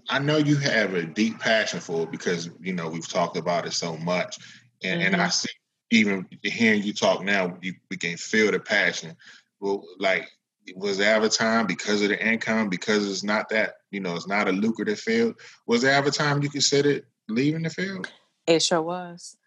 i 0.10 0.20
know 0.20 0.38
you 0.38 0.56
have 0.56 0.94
a 0.94 1.04
deep 1.04 1.40
passion 1.40 1.80
for 1.80 2.04
it 2.04 2.12
because 2.12 2.50
you 2.60 2.74
know 2.74 2.90
we've 2.90 3.08
talked 3.08 3.38
about 3.38 3.66
it 3.66 3.74
so 3.74 3.98
much 3.98 4.38
and, 4.84 5.02
mm-hmm. 5.02 5.14
and 5.14 5.22
i 5.22 5.26
mm-hmm. 5.26 5.32
see 5.32 5.50
even 5.92 6.26
hearing 6.42 6.82
you 6.82 6.94
talk 6.94 7.24
now 7.24 7.56
you, 7.62 7.74
we 7.92 7.98
can 7.98 8.18
feel 8.18 8.52
the 8.52 8.60
passion 8.60 9.16
well 9.60 9.84
like 10.00 10.28
was 10.76 10.98
there 10.98 11.16
ever 11.16 11.28
time 11.28 11.68
because 11.68 12.02
of 12.02 12.10
the 12.10 12.26
income 12.26 12.70
because 12.70 13.10
it's 13.10 13.24
not 13.24 13.50
that 13.50 13.76
you 13.92 14.00
know 14.00 14.16
it's 14.16 14.28
not 14.28 14.48
a 14.48 14.52
lucrative 14.52 15.00
field 15.00 15.36
was 15.68 15.82
there 15.82 15.94
ever 15.94 16.10
time 16.10 16.42
you 16.42 16.50
considered 16.50 17.06
leaving 17.30 17.64
the 17.64 17.70
field 17.70 18.10
it 18.48 18.62
sure 18.62 18.82
was 18.82 19.38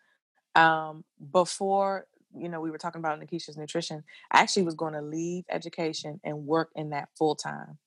um, 0.56 1.04
before 1.32 2.06
you 2.36 2.48
know 2.48 2.60
we 2.60 2.70
were 2.70 2.78
talking 2.78 2.98
about 2.98 3.20
Nikisha's 3.20 3.56
nutrition, 3.56 4.02
I 4.30 4.40
actually 4.40 4.64
was 4.64 4.74
going 4.74 4.94
to 4.94 5.02
leave 5.02 5.44
education 5.50 6.20
and 6.24 6.46
work 6.46 6.70
in 6.74 6.90
that 6.90 7.08
full 7.16 7.36
time. 7.36 7.78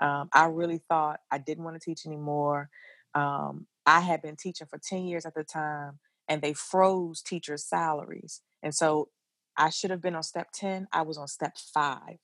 Um, 0.00 0.28
I 0.32 0.46
really 0.46 0.80
thought 0.88 1.20
I 1.30 1.38
didn't 1.38 1.64
want 1.64 1.80
to 1.80 1.84
teach 1.84 2.06
anymore. 2.06 2.68
Um, 3.14 3.66
I 3.86 4.00
had 4.00 4.20
been 4.20 4.36
teaching 4.36 4.66
for 4.66 4.78
10 4.78 5.06
years 5.06 5.24
at 5.24 5.34
the 5.34 5.44
time 5.44 6.00
and 6.28 6.42
they 6.42 6.52
froze 6.52 7.22
teachers' 7.22 7.64
salaries. 7.64 8.42
And 8.62 8.74
so 8.74 9.08
I 9.56 9.70
should 9.70 9.90
have 9.90 10.02
been 10.02 10.14
on 10.14 10.22
step 10.22 10.48
10. 10.52 10.88
I 10.92 11.02
was 11.02 11.16
on 11.16 11.28
step 11.28 11.56
five. 11.72 12.18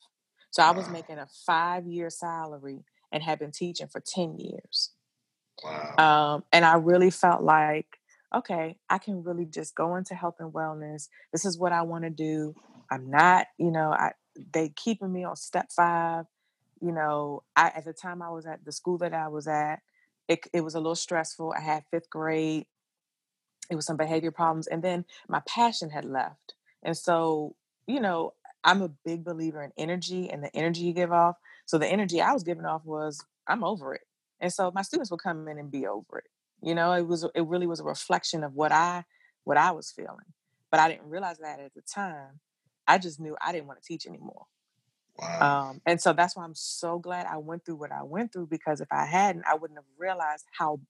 So 0.51 0.63
I 0.63 0.73
was 0.73 0.91
making 0.91 1.19
a 1.19 1.27
five 1.47 1.87
year 1.87 2.11
salary 2.11 2.85
and 3.11 3.23
had 3.23 3.39
been 3.39 3.53
teaching 3.53 3.87
for 3.87 4.01
10 4.01 4.37
years. 4.39 4.91
Wow. 5.65 5.95
Um, 5.97 6.45
and 6.53 6.65
I 6.65 6.75
really 6.75 7.11
felt 7.11 7.43
like 7.43 7.87
okay, 8.35 8.77
I 8.89 8.99
can 8.99 9.23
really 9.23 9.45
just 9.45 9.75
go 9.75 9.97
into 9.97 10.15
health 10.15 10.37
and 10.41 10.53
wellness. 10.53 11.09
This 11.33 11.45
is 11.45 11.59
what 11.59 11.73
I 11.73 11.83
want 11.83 12.05
to 12.05 12.11
do. 12.11 12.55
I'm 12.91 13.11
not, 13.11 13.47
you 13.59 13.71
know, 13.71 13.93
I 13.93 14.13
they 14.53 14.71
keeping 14.71 15.13
me 15.13 15.25
on 15.25 15.37
step 15.37 15.71
five. 15.75 16.27
You 16.81 16.93
know, 16.93 17.43
I 17.57 17.73
at 17.77 17.85
the 17.85 17.93
time 17.93 18.23
I 18.23 18.31
was 18.31 18.47
at 18.47 18.65
the 18.65 18.73
school 18.73 18.99
that 18.99 19.15
I 19.15 19.29
was 19.29 19.47
at, 19.47 19.81
it 20.29 20.41
it 20.53 20.63
was 20.63 20.75
a 20.75 20.79
little 20.81 20.95
stressful. 20.95 21.55
I 21.57 21.61
had 21.61 21.85
fifth 21.91 22.11
grade. 22.11 22.67
It 23.71 23.77
was 23.77 23.87
some 23.87 23.97
behavior 23.97 24.31
problems, 24.33 24.67
and 24.67 24.83
then 24.83 25.05
my 25.29 25.41
passion 25.47 25.91
had 25.91 26.05
left. 26.05 26.55
And 26.83 26.97
so, 26.97 27.55
you 27.87 28.01
know, 28.01 28.35
I'm 28.65 28.83
a 28.83 28.89
big 28.89 29.25
believer 29.25 29.63
in 29.63 29.73
energy 29.77 30.31
and 30.31 30.43
the 30.43 30.55
energy 30.55 30.83
you 30.83 30.93
give 30.93 31.13
off. 31.13 31.37
So 31.67 31.79
the 31.79 31.87
energy 31.87 32.21
I 32.21 32.33
was 32.33 32.43
giving 32.43 32.65
off 32.65 32.85
was 32.85 33.25
I'm 33.47 33.65
over 33.65 33.95
it. 33.95 34.03
And 34.41 34.53
so 34.53 34.71
my 34.75 34.83
students 34.83 35.11
would 35.11 35.23
come 35.23 35.47
in 35.49 35.59
and 35.59 35.71
be 35.71 35.87
over 35.87 36.19
it. 36.19 36.25
You 36.63 36.75
know, 36.75 36.93
it 36.93 37.07
was 37.07 37.25
it 37.35 37.47
really 37.47 37.67
was 37.67 37.81
a 37.81 37.85
reflection 37.85 38.45
of 38.45 38.55
what 38.55 38.73
I 38.73 39.05
what 39.45 39.57
I 39.57 39.73
was 39.73 39.91
feeling. 39.91 40.33
But 40.71 40.81
I 40.81 40.89
didn't 40.89 41.09
realize 41.09 41.39
that 41.39 41.61
at 41.61 41.75
the 41.75 41.83
time. 41.83 42.41
I 42.87 42.99
just 42.99 43.21
knew 43.21 43.37
I 43.45 43.53
didn't 43.53 43.67
want 43.67 43.81
to 43.83 43.87
teach 43.87 44.07
anymore. 44.07 44.47
Wow. 45.19 45.71
Um, 45.71 45.83
and 45.87 46.01
so 46.01 46.13
that's 46.13 46.35
why 46.37 46.45
I'm 46.45 46.55
so 46.55 46.99
glad 46.99 47.27
I 47.27 47.37
went 47.37 47.65
through 47.65 47.77
what 47.77 47.93
I 47.93 48.03
went 48.03 48.33
through 48.33 48.47
because 48.47 48.81
if 48.81 48.89
I 48.91 49.05
hadn't, 49.05 49.45
I 49.47 49.55
wouldn't 49.55 49.79
have 49.79 49.85
realized 49.99 50.47
how 50.57 50.81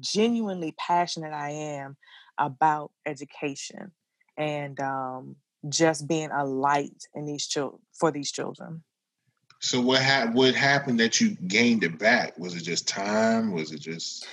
genuinely 0.00 0.74
passionate 0.78 1.32
I 1.32 1.50
am 1.50 1.96
about 2.38 2.92
education 3.06 3.92
and 4.36 4.78
um, 4.80 5.36
just 5.68 6.08
being 6.08 6.30
a 6.30 6.44
light 6.44 7.06
in 7.14 7.26
these 7.26 7.46
children 7.46 7.80
for 7.92 8.10
these 8.10 8.32
children. 8.32 8.82
So 9.60 9.80
what 9.80 10.02
ha- 10.02 10.30
what 10.32 10.54
happened 10.54 11.00
that 11.00 11.20
you 11.20 11.36
gained 11.46 11.84
it 11.84 11.98
back? 11.98 12.38
Was 12.38 12.54
it 12.56 12.62
just 12.62 12.88
time? 12.88 13.52
Was 13.52 13.72
it 13.72 13.80
just 13.80 14.26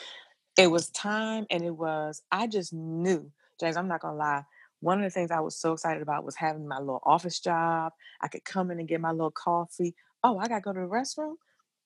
it 0.58 0.72
was 0.72 0.90
time 0.90 1.46
and 1.50 1.64
it 1.64 1.76
was, 1.76 2.22
I 2.32 2.48
just 2.48 2.74
knew, 2.74 3.32
James, 3.60 3.78
I'm 3.78 3.88
not 3.88 4.02
gonna 4.02 4.18
lie. 4.18 4.44
One 4.80 5.00
of 5.00 5.04
the 5.04 5.10
things 5.10 5.32
I 5.32 5.40
was 5.40 5.56
so 5.56 5.74
excited 5.74 6.02
about 6.02 6.24
was 6.24 6.36
having 6.36 6.68
my 6.68 6.80
little 6.80 7.02
office 7.04 7.40
job. 7.40 7.94
I 8.22 8.28
could 8.28 8.44
come 8.44 8.72
in 8.72 8.80
and 8.80 8.88
get 8.88 9.02
my 9.02 9.12
little 9.12 9.32
coffee. 9.32 9.96
Oh, 10.24 10.38
I 10.38 10.48
gotta 10.48 10.62
go 10.62 10.74
to 10.74 10.80
the 10.80 10.86
restroom. 10.88 11.36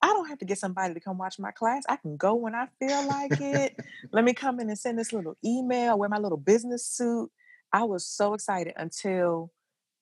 I 0.02 0.08
don't 0.08 0.28
have 0.28 0.38
to 0.38 0.44
get 0.44 0.58
somebody 0.58 0.94
to 0.94 1.00
come 1.00 1.16
watch 1.18 1.38
my 1.38 1.52
class. 1.52 1.84
I 1.88 1.96
can 1.96 2.16
go 2.16 2.34
when 2.34 2.54
I 2.54 2.66
feel 2.78 3.06
like 3.06 3.40
it. 3.40 3.76
Let 4.12 4.24
me 4.24 4.34
come 4.34 4.58
in 4.60 4.68
and 4.68 4.78
send 4.78 4.98
this 4.98 5.12
little 5.12 5.36
email, 5.44 5.98
wear 5.98 6.08
my 6.08 6.18
little 6.18 6.38
business 6.38 6.86
suit. 6.86 7.30
I 7.72 7.84
was 7.84 8.06
so 8.06 8.34
excited 8.34 8.74
until 8.76 9.52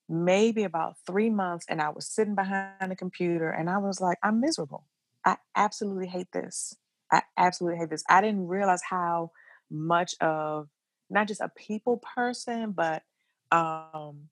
maybe 0.09 0.63
about 0.63 0.95
three 1.05 1.29
months, 1.29 1.65
and 1.69 1.81
I 1.81 1.89
was 1.89 2.07
sitting 2.07 2.35
behind 2.35 2.91
the 2.91 2.95
computer 2.95 3.49
and 3.49 3.69
I 3.69 3.77
was 3.77 4.01
like, 4.01 4.17
I'm 4.23 4.41
miserable. 4.41 4.85
I 5.25 5.37
absolutely 5.55 6.07
hate 6.07 6.31
this. 6.33 6.75
I 7.11 7.23
absolutely 7.37 7.79
hate 7.79 7.89
this. 7.89 8.03
I 8.09 8.21
didn't 8.21 8.47
realize 8.47 8.81
how 8.81 9.31
much 9.69 10.15
of 10.21 10.69
not 11.09 11.27
just 11.27 11.41
a 11.41 11.49
people 11.49 11.97
person, 12.15 12.71
but 12.71 13.03
um, 13.51 14.29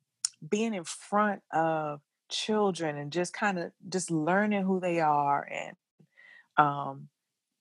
being 0.48 0.74
in 0.74 0.84
front 0.84 1.42
of 1.52 2.02
children 2.30 2.98
and 2.98 3.12
just 3.12 3.34
kind 3.34 3.60
of 3.60 3.72
just 3.90 4.12
learning 4.12 4.64
who 4.64 4.80
they 4.80 5.00
are 5.00 5.48
and 5.52 5.76
um, 6.58 7.10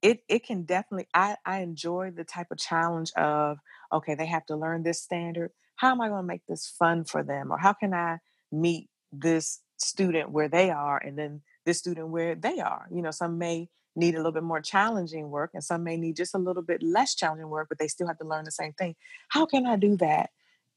it 0.02 0.22
it 0.28 0.44
can 0.44 0.62
definitely 0.62 1.08
I, 1.14 1.36
I 1.44 1.60
enjoy 1.60 2.10
the 2.10 2.24
type 2.24 2.48
of 2.50 2.58
challenge 2.58 3.12
of 3.16 3.58
okay 3.92 4.14
they 4.14 4.26
have 4.26 4.46
to 4.46 4.56
learn 4.56 4.82
this 4.82 5.00
standard. 5.00 5.50
How 5.76 5.90
am 5.92 6.00
i 6.00 6.08
going 6.08 6.22
to 6.22 6.26
make 6.26 6.46
this 6.46 6.66
fun 6.66 7.04
for 7.04 7.22
them? 7.22 7.50
Or 7.52 7.58
how 7.58 7.72
can 7.72 7.94
i 7.94 8.18
meet 8.52 8.88
this 9.12 9.60
student 9.76 10.30
where 10.30 10.48
they 10.48 10.70
are 10.70 10.98
and 10.98 11.18
then 11.18 11.42
this 11.64 11.78
student 11.78 12.08
where 12.08 12.34
they 12.34 12.60
are? 12.60 12.86
You 12.90 13.02
know 13.02 13.10
some 13.10 13.38
may 13.38 13.68
need 13.98 14.14
a 14.14 14.18
little 14.18 14.32
bit 14.32 14.42
more 14.42 14.60
challenging 14.60 15.30
work 15.30 15.50
and 15.54 15.62
some 15.62 15.84
may 15.84 15.96
need 15.96 16.16
just 16.16 16.34
a 16.34 16.38
little 16.38 16.62
bit 16.62 16.82
less 16.82 17.14
challenging 17.14 17.48
work 17.48 17.68
but 17.68 17.78
they 17.78 17.88
still 17.88 18.06
have 18.06 18.18
to 18.18 18.26
learn 18.26 18.44
the 18.44 18.50
same 18.50 18.72
thing. 18.72 18.94
How 19.28 19.46
can 19.46 19.66
i 19.66 19.76
do 19.76 19.96
that? 19.98 20.30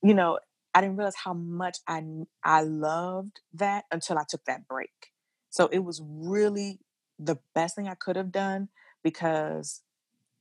You 0.04 0.14
know 0.14 0.40
i 0.74 0.82
didn't 0.82 0.98
realize 0.98 1.16
how 1.16 1.34
much 1.34 1.78
i 1.88 2.04
i 2.44 2.62
loved 2.62 3.40
that 3.54 3.86
until 3.92 4.18
i 4.18 4.24
took 4.28 4.44
that 4.46 4.68
break. 4.68 5.12
So 5.50 5.68
it 5.68 5.80
was 5.80 6.02
really 6.06 6.80
the 7.20 7.38
best 7.54 7.76
thing 7.76 7.88
i 7.88 7.96
could 7.96 8.16
have 8.16 8.32
done 8.32 8.70
because 9.04 9.82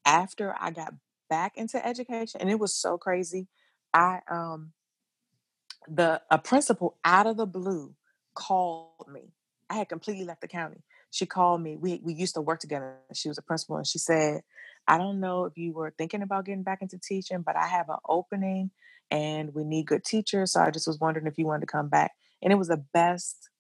after 0.05 0.55
i 0.59 0.71
got 0.71 0.95
back 1.29 1.57
into 1.57 1.85
education 1.87 2.41
and 2.41 2.51
it 2.51 2.59
was 2.59 2.75
so 2.75 2.97
crazy 2.97 3.47
i 3.93 4.21
um 4.31 4.73
the 5.89 6.21
a 6.31 6.39
principal 6.39 6.97
out 7.05 7.27
of 7.27 7.37
the 7.37 7.47
blue 7.47 7.95
called 8.35 9.09
me. 9.13 9.33
I 9.69 9.75
had 9.75 9.89
completely 9.89 10.25
left 10.25 10.41
the 10.41 10.49
county 10.49 10.83
she 11.11 11.27
called 11.27 11.63
me. 11.63 11.77
We 11.77 12.01
we 12.03 12.15
used 12.15 12.35
to 12.35 12.41
work 12.41 12.61
together. 12.61 12.97
She 13.15 13.29
was 13.29 13.39
a 13.39 13.43
principal, 13.43 13.77
and 13.77 13.87
she 13.87 13.99
said, 13.99 14.43
"I 14.87 14.99
don't 14.99 15.21
know 15.21 15.45
if 15.45 15.57
you 15.57 15.73
were 15.73 15.93
thinking 15.97 16.23
about 16.23 16.45
getting 16.45 16.63
back 16.63 16.83
into 16.83 16.99
teaching, 16.99 17.43
but 17.43 17.57
I 17.57 17.67
have 17.67 17.89
an 17.89 17.99
opening, 18.09 18.71
and 19.11 19.55
we 19.55 19.65
need 19.65 19.87
good 19.87 20.05
teachers. 20.05 20.53
So 20.53 20.61
I 20.61 20.71
just 20.71 20.87
was 20.87 21.01
wondering 21.01 21.27
if 21.27 21.39
you 21.39 21.47
wanted 21.47 21.63
to 21.63 21.73
come 21.73 21.89
back." 21.89 22.13
And 22.43 22.53
it 22.53 22.57
was 22.57 22.69
the 22.69 22.85
best 22.95 23.51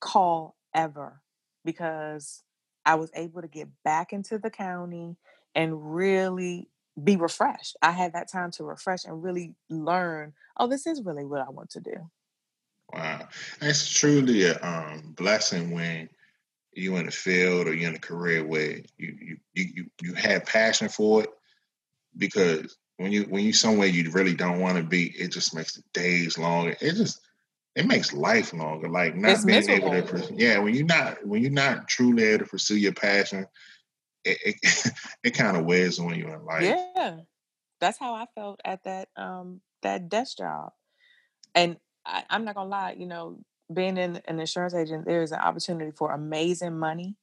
call 0.00 0.56
ever 0.74 1.20
because 1.64 2.42
I 2.84 2.94
was 2.94 3.10
able 3.14 3.42
to 3.42 3.48
get 3.48 3.68
back 3.84 4.12
into 4.12 4.38
the 4.38 4.50
county 4.50 5.16
and 5.54 5.94
really 5.94 6.68
be 7.02 7.16
refreshed. 7.16 7.76
I 7.82 7.92
had 7.92 8.12
that 8.12 8.30
time 8.30 8.50
to 8.52 8.64
refresh 8.64 9.04
and 9.04 9.22
really 9.22 9.54
learn. 9.68 10.32
Oh, 10.56 10.66
this 10.66 10.86
is 10.86 11.02
really 11.02 11.24
what 11.24 11.40
I 11.40 11.50
want 11.50 11.70
to 11.70 11.80
do. 11.80 12.10
Wow, 12.92 13.28
it's 13.60 13.88
truly 13.88 14.44
a 14.44 14.58
um, 14.62 15.14
blessing 15.16 15.70
when 15.70 16.08
you 16.72 16.96
in 16.96 17.06
the 17.06 17.12
field 17.12 17.66
or 17.66 17.74
you 17.74 17.88
in 17.88 17.94
a 17.94 18.00
career 18.00 18.44
where 18.44 18.78
you 18.96 19.36
you 19.52 19.64
you 19.74 19.86
you 20.02 20.14
have 20.14 20.46
passion 20.46 20.88
for 20.88 21.24
it 21.24 21.30
because 22.16 22.76
when 22.96 23.12
you 23.12 23.22
when 23.24 23.44
you 23.44 23.52
somewhere 23.52 23.88
you 23.88 24.10
really 24.10 24.34
don't 24.34 24.60
want 24.60 24.76
to 24.76 24.82
be, 24.82 25.06
it 25.18 25.28
just 25.28 25.54
makes 25.54 25.74
the 25.74 25.82
days 25.94 26.36
longer. 26.36 26.76
It 26.80 26.94
just 26.96 27.20
it 27.74 27.86
makes 27.86 28.12
life 28.12 28.52
longer. 28.52 28.88
Like 28.88 29.16
not 29.16 29.32
it's 29.32 29.44
being 29.44 29.58
miserable. 29.58 29.94
able 29.94 30.02
to 30.02 30.12
pursue, 30.12 30.34
yeah, 30.36 30.58
when 30.58 30.74
you're 30.74 30.86
not 30.86 31.26
when 31.26 31.42
you're 31.42 31.50
not 31.50 31.88
truly 31.88 32.24
able 32.24 32.44
to 32.44 32.50
pursue 32.50 32.76
your 32.76 32.92
passion, 32.92 33.46
it 34.24 34.38
it, 34.44 34.92
it 35.24 35.30
kind 35.30 35.56
of 35.56 35.64
wears 35.64 35.98
on 35.98 36.14
you 36.14 36.26
in 36.28 36.44
life. 36.44 36.62
Yeah. 36.94 37.16
That's 37.80 37.98
how 37.98 38.12
I 38.14 38.26
felt 38.34 38.60
at 38.64 38.84
that 38.84 39.08
um 39.16 39.60
that 39.82 40.08
desk 40.08 40.38
job. 40.38 40.72
And 41.54 41.78
I, 42.04 42.24
I'm 42.28 42.44
not 42.44 42.54
gonna 42.54 42.68
lie, 42.68 42.96
you 42.98 43.06
know, 43.06 43.40
being 43.72 43.96
in 43.96 44.20
an 44.26 44.40
insurance 44.40 44.74
agent, 44.74 45.04
there 45.06 45.22
is 45.22 45.32
an 45.32 45.40
opportunity 45.40 45.90
for 45.90 46.12
amazing 46.12 46.78
money. 46.78 47.16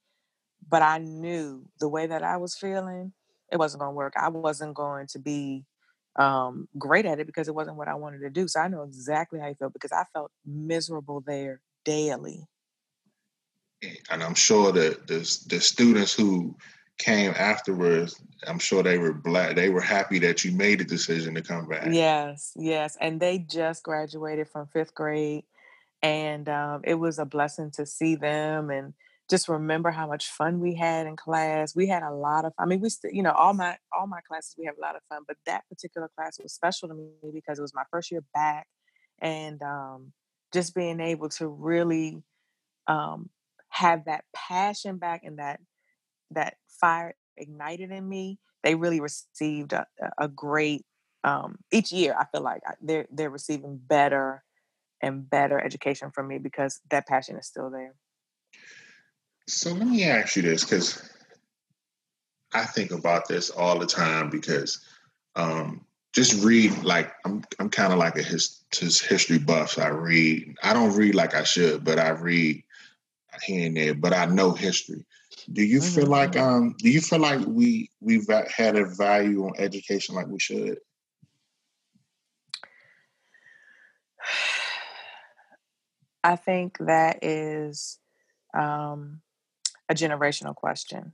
But 0.69 0.81
I 0.81 0.97
knew 0.97 1.65
the 1.79 1.87
way 1.87 2.07
that 2.07 2.23
I 2.23 2.37
was 2.37 2.55
feeling, 2.55 3.13
it 3.51 3.57
wasn't 3.57 3.81
going 3.81 3.91
to 3.91 3.95
work. 3.95 4.13
I 4.19 4.29
wasn't 4.29 4.73
going 4.73 5.07
to 5.07 5.19
be 5.19 5.65
um, 6.17 6.67
great 6.77 7.05
at 7.05 7.19
it 7.19 7.27
because 7.27 7.47
it 7.47 7.55
wasn't 7.55 7.77
what 7.77 7.87
I 7.87 7.95
wanted 7.95 8.19
to 8.19 8.29
do. 8.29 8.47
So 8.47 8.59
I 8.59 8.67
know 8.67 8.83
exactly 8.83 9.39
how 9.39 9.47
you 9.47 9.55
felt 9.55 9.73
because 9.73 9.91
I 9.91 10.03
felt 10.13 10.31
miserable 10.45 11.21
there 11.25 11.61
daily, 11.85 12.47
and 14.09 14.23
I'm 14.23 14.35
sure 14.35 14.71
that 14.71 15.07
the 15.07 15.19
the 15.47 15.61
students 15.61 16.13
who 16.13 16.55
came 16.97 17.33
afterwards, 17.37 18.19
I'm 18.47 18.59
sure 18.59 18.81
they 18.81 18.97
were 18.97 19.13
black. 19.13 19.55
They 19.55 19.69
were 19.69 19.81
happy 19.81 20.19
that 20.19 20.43
you 20.43 20.51
made 20.51 20.79
the 20.79 20.85
decision 20.85 21.35
to 21.35 21.41
come 21.41 21.67
back. 21.67 21.87
Yes, 21.91 22.53
yes, 22.55 22.97
and 22.99 23.19
they 23.19 23.39
just 23.39 23.83
graduated 23.83 24.49
from 24.49 24.67
fifth 24.67 24.95
grade, 24.95 25.43
and 26.01 26.47
um, 26.49 26.81
it 26.83 26.95
was 26.95 27.19
a 27.19 27.25
blessing 27.25 27.71
to 27.71 27.85
see 27.85 28.15
them 28.15 28.69
and 28.69 28.93
just 29.29 29.49
remember 29.49 29.91
how 29.91 30.07
much 30.07 30.27
fun 30.29 30.59
we 30.59 30.75
had 30.75 31.05
in 31.05 31.15
class. 31.15 31.75
We 31.75 31.87
had 31.87 32.03
a 32.03 32.13
lot 32.13 32.45
of. 32.45 32.53
I 32.57 32.65
mean, 32.65 32.79
we 32.79 32.89
still, 32.89 33.11
you 33.11 33.23
know, 33.23 33.33
all 33.33 33.53
my 33.53 33.77
all 33.97 34.07
my 34.07 34.21
classes 34.27 34.55
we 34.57 34.65
have 34.65 34.77
a 34.77 34.81
lot 34.81 34.95
of 34.95 35.01
fun, 35.09 35.23
but 35.27 35.37
that 35.45 35.63
particular 35.69 36.09
class 36.15 36.37
was 36.41 36.53
special 36.53 36.87
to 36.87 36.93
me 36.93 37.09
because 37.33 37.59
it 37.59 37.61
was 37.61 37.73
my 37.73 37.83
first 37.91 38.09
year 38.09 38.23
back, 38.33 38.67
and 39.19 39.61
um, 39.61 40.13
just 40.53 40.73
being 40.73 40.99
able 40.99 41.29
to 41.29 41.47
really 41.47 42.23
um, 42.87 43.29
have 43.69 44.05
that 44.05 44.23
passion 44.33 44.97
back 44.97 45.21
and 45.25 45.39
that 45.39 45.59
that 46.31 46.55
fire 46.79 47.13
ignited 47.35 47.91
in 47.91 48.07
me, 48.07 48.39
they 48.63 48.75
really 48.75 49.01
received 49.01 49.73
a, 49.73 49.85
a 50.17 50.27
great. 50.27 50.85
Um, 51.23 51.57
each 51.73 51.91
year, 51.91 52.15
I 52.17 52.25
feel 52.31 52.43
like 52.43 52.61
they're 52.81 53.07
they're 53.11 53.29
receiving 53.29 53.77
better 53.77 54.43
and 55.01 55.29
better 55.29 55.59
education 55.59 56.11
for 56.11 56.23
me 56.23 56.37
because 56.37 56.79
that 56.89 57.07
passion 57.07 57.37
is 57.37 57.47
still 57.47 57.69
there. 57.69 57.93
So 59.47 59.71
let 59.71 59.87
me 59.87 60.03
ask 60.03 60.35
you 60.35 60.41
this, 60.41 60.63
because 60.63 61.09
I 62.53 62.65
think 62.65 62.91
about 62.91 63.27
this 63.27 63.49
all 63.49 63.79
the 63.79 63.85
time 63.85 64.29
because 64.29 64.83
um, 65.35 65.85
just 66.13 66.43
read 66.43 66.83
like 66.83 67.13
I'm 67.25 67.43
I'm 67.59 67.69
kind 67.69 67.93
of 67.93 67.99
like 67.99 68.17
a 68.17 68.23
his, 68.23 68.63
his 68.75 68.99
history 68.99 69.37
buff. 69.37 69.71
So 69.71 69.83
I 69.83 69.89
read. 69.89 70.55
I 70.63 70.73
don't 70.73 70.95
read 70.95 71.15
like 71.15 71.35
I 71.35 71.43
should, 71.43 71.83
but 71.83 71.99
I 71.99 72.09
read 72.09 72.63
here 73.43 73.67
and 73.67 73.77
there. 73.77 73.93
But 73.93 74.13
I 74.13 74.25
know 74.25 74.51
history. 74.51 75.05
Do 75.53 75.63
you 75.63 75.79
mm-hmm. 75.79 75.95
feel 75.95 76.07
like 76.07 76.35
um 76.35 76.75
do 76.79 76.89
you 76.89 77.01
feel 77.01 77.19
like 77.19 77.45
we 77.45 77.89
we've 78.01 78.27
had 78.53 78.75
a 78.75 78.85
value 78.85 79.45
on 79.45 79.53
education 79.57 80.15
like 80.15 80.27
we 80.27 80.39
should? 80.39 80.79
I 86.27 86.35
think 86.35 86.77
that 86.79 87.23
is 87.23 87.99
um, 88.53 89.21
a 89.87 89.93
generational 89.93 90.53
question 90.53 91.13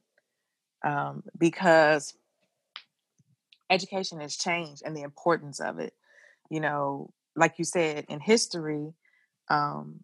um, 0.83 1.21
because 1.37 2.15
education 3.69 4.19
has 4.21 4.35
changed 4.35 4.81
and 4.83 4.97
the 4.97 5.03
importance 5.03 5.59
of 5.59 5.77
it. 5.77 5.93
You 6.49 6.61
know, 6.61 7.11
like 7.35 7.59
you 7.59 7.63
said, 7.63 8.05
in 8.09 8.21
history, 8.21 8.95
um, 9.51 9.99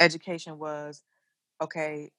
education 0.00 0.58
was 0.58 1.02
okay, 1.60 2.10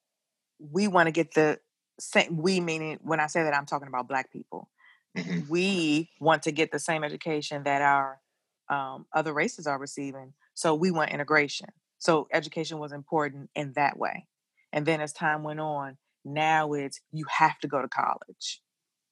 we 0.59 0.87
want 0.87 1.07
to 1.07 1.11
get 1.11 1.33
the 1.33 1.59
same, 1.99 2.37
we 2.37 2.61
meaning 2.61 2.99
when 3.01 3.19
I 3.19 3.27
say 3.27 3.43
that, 3.43 3.53
I'm 3.53 3.65
talking 3.65 3.89
about 3.89 4.07
Black 4.07 4.31
people. 4.31 4.69
Mm-hmm. 5.17 5.49
We 5.49 6.09
want 6.21 6.43
to 6.43 6.53
get 6.53 6.71
the 6.71 6.79
same 6.79 7.03
education 7.03 7.63
that 7.63 7.81
our 7.81 8.21
um, 8.69 9.07
other 9.11 9.33
races 9.33 9.67
are 9.67 9.77
receiving. 9.77 10.31
So 10.53 10.73
we 10.73 10.89
want 10.89 11.11
integration. 11.11 11.67
So 12.03 12.27
education 12.33 12.79
was 12.79 12.91
important 12.91 13.49
in 13.55 13.71
that 13.77 13.97
way. 13.97 14.27
And 14.73 14.85
then 14.85 14.99
as 14.99 15.13
time 15.13 15.41
went 15.41 15.61
on, 15.61 15.97
now 16.25 16.73
it's 16.73 16.99
you 17.13 17.23
have 17.29 17.57
to 17.59 17.67
go 17.69 17.81
to 17.81 17.87
college. 17.87 18.61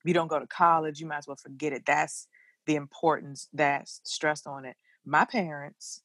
If 0.01 0.10
you 0.10 0.13
don't 0.13 0.27
go 0.27 0.39
to 0.39 0.45
college, 0.45 0.99
you 0.99 1.08
might 1.08 1.19
as 1.19 1.27
well 1.27 1.38
forget 1.38 1.71
it. 1.71 1.86
That's 1.86 2.27
the 2.65 2.75
importance 2.75 3.47
that's 3.54 4.01
stressed 4.04 4.45
on 4.45 4.65
it. 4.65 4.75
My 5.06 5.23
parents 5.23 6.01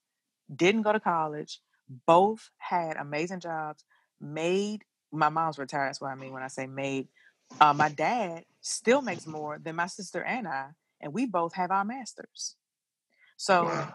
didn't 0.55 0.83
go 0.83 0.93
to 0.93 1.01
college, 1.01 1.61
both 2.07 2.51
had 2.59 2.97
amazing 2.99 3.41
jobs, 3.41 3.83
made 4.21 4.85
my 5.11 5.29
mom's 5.29 5.59
retired. 5.59 5.89
That's 5.89 6.01
what 6.01 6.13
I 6.13 6.15
mean 6.15 6.33
when 6.33 6.45
I 6.45 6.49
say 6.49 6.69
made. 6.69 7.09
Uh, 7.61 7.75
my 7.75 7.89
dad 7.89 8.45
still 8.61 9.03
makes 9.03 9.27
more 9.27 9.59
than 9.59 9.75
my 9.75 9.89
sister 9.89 10.23
and 10.23 10.47
I, 10.47 10.67
and 11.01 11.13
we 11.13 11.27
both 11.27 11.55
have 11.55 11.73
our 11.73 11.85
masters. 11.85 12.55
So 13.37 13.65
wow. 13.65 13.95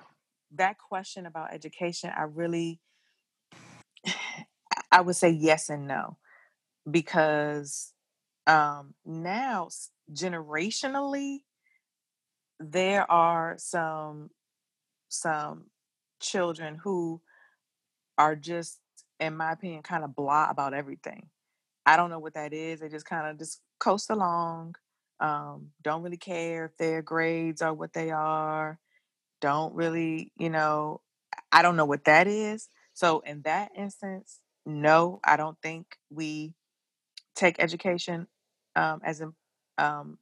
That 0.55 0.77
question 0.77 1.25
about 1.25 1.53
education, 1.53 2.11
I 2.15 2.23
really, 2.23 2.79
I 4.91 5.01
would 5.01 5.15
say 5.15 5.29
yes 5.29 5.69
and 5.69 5.87
no, 5.87 6.17
because 6.89 7.93
um, 8.47 8.93
now 9.05 9.69
generationally, 10.13 11.39
there 12.59 13.09
are 13.09 13.55
some 13.57 14.29
some 15.09 15.65
children 16.21 16.79
who 16.83 17.21
are 18.17 18.35
just 18.35 18.79
in 19.21 19.37
my 19.37 19.51
opinion, 19.53 19.83
kind 19.83 20.03
of 20.03 20.15
blah 20.15 20.49
about 20.49 20.73
everything. 20.73 21.29
I 21.85 21.95
don't 21.95 22.09
know 22.09 22.19
what 22.19 22.33
that 22.33 22.53
is. 22.53 22.79
They 22.79 22.89
just 22.89 23.05
kind 23.05 23.27
of 23.27 23.37
just 23.37 23.61
coast 23.79 24.09
along. 24.09 24.75
Um, 25.19 25.69
don't 25.83 26.01
really 26.01 26.17
care 26.17 26.65
if 26.65 26.77
their 26.77 27.03
grades 27.03 27.61
are 27.61 27.73
what 27.73 27.93
they 27.93 28.09
are. 28.09 28.79
Don't 29.41 29.73
really, 29.75 30.31
you 30.37 30.49
know, 30.49 31.01
I 31.51 31.61
don't 31.61 31.75
know 31.75 31.85
what 31.85 32.05
that 32.05 32.27
is. 32.27 32.69
So 32.93 33.21
in 33.21 33.41
that 33.43 33.71
instance, 33.75 34.39
no, 34.65 35.19
I 35.23 35.37
don't 35.37 35.57
think 35.61 35.97
we 36.09 36.53
take 37.35 37.57
education 37.59 38.27
um, 38.75 39.01
as 39.03 39.21
um, 39.77 40.17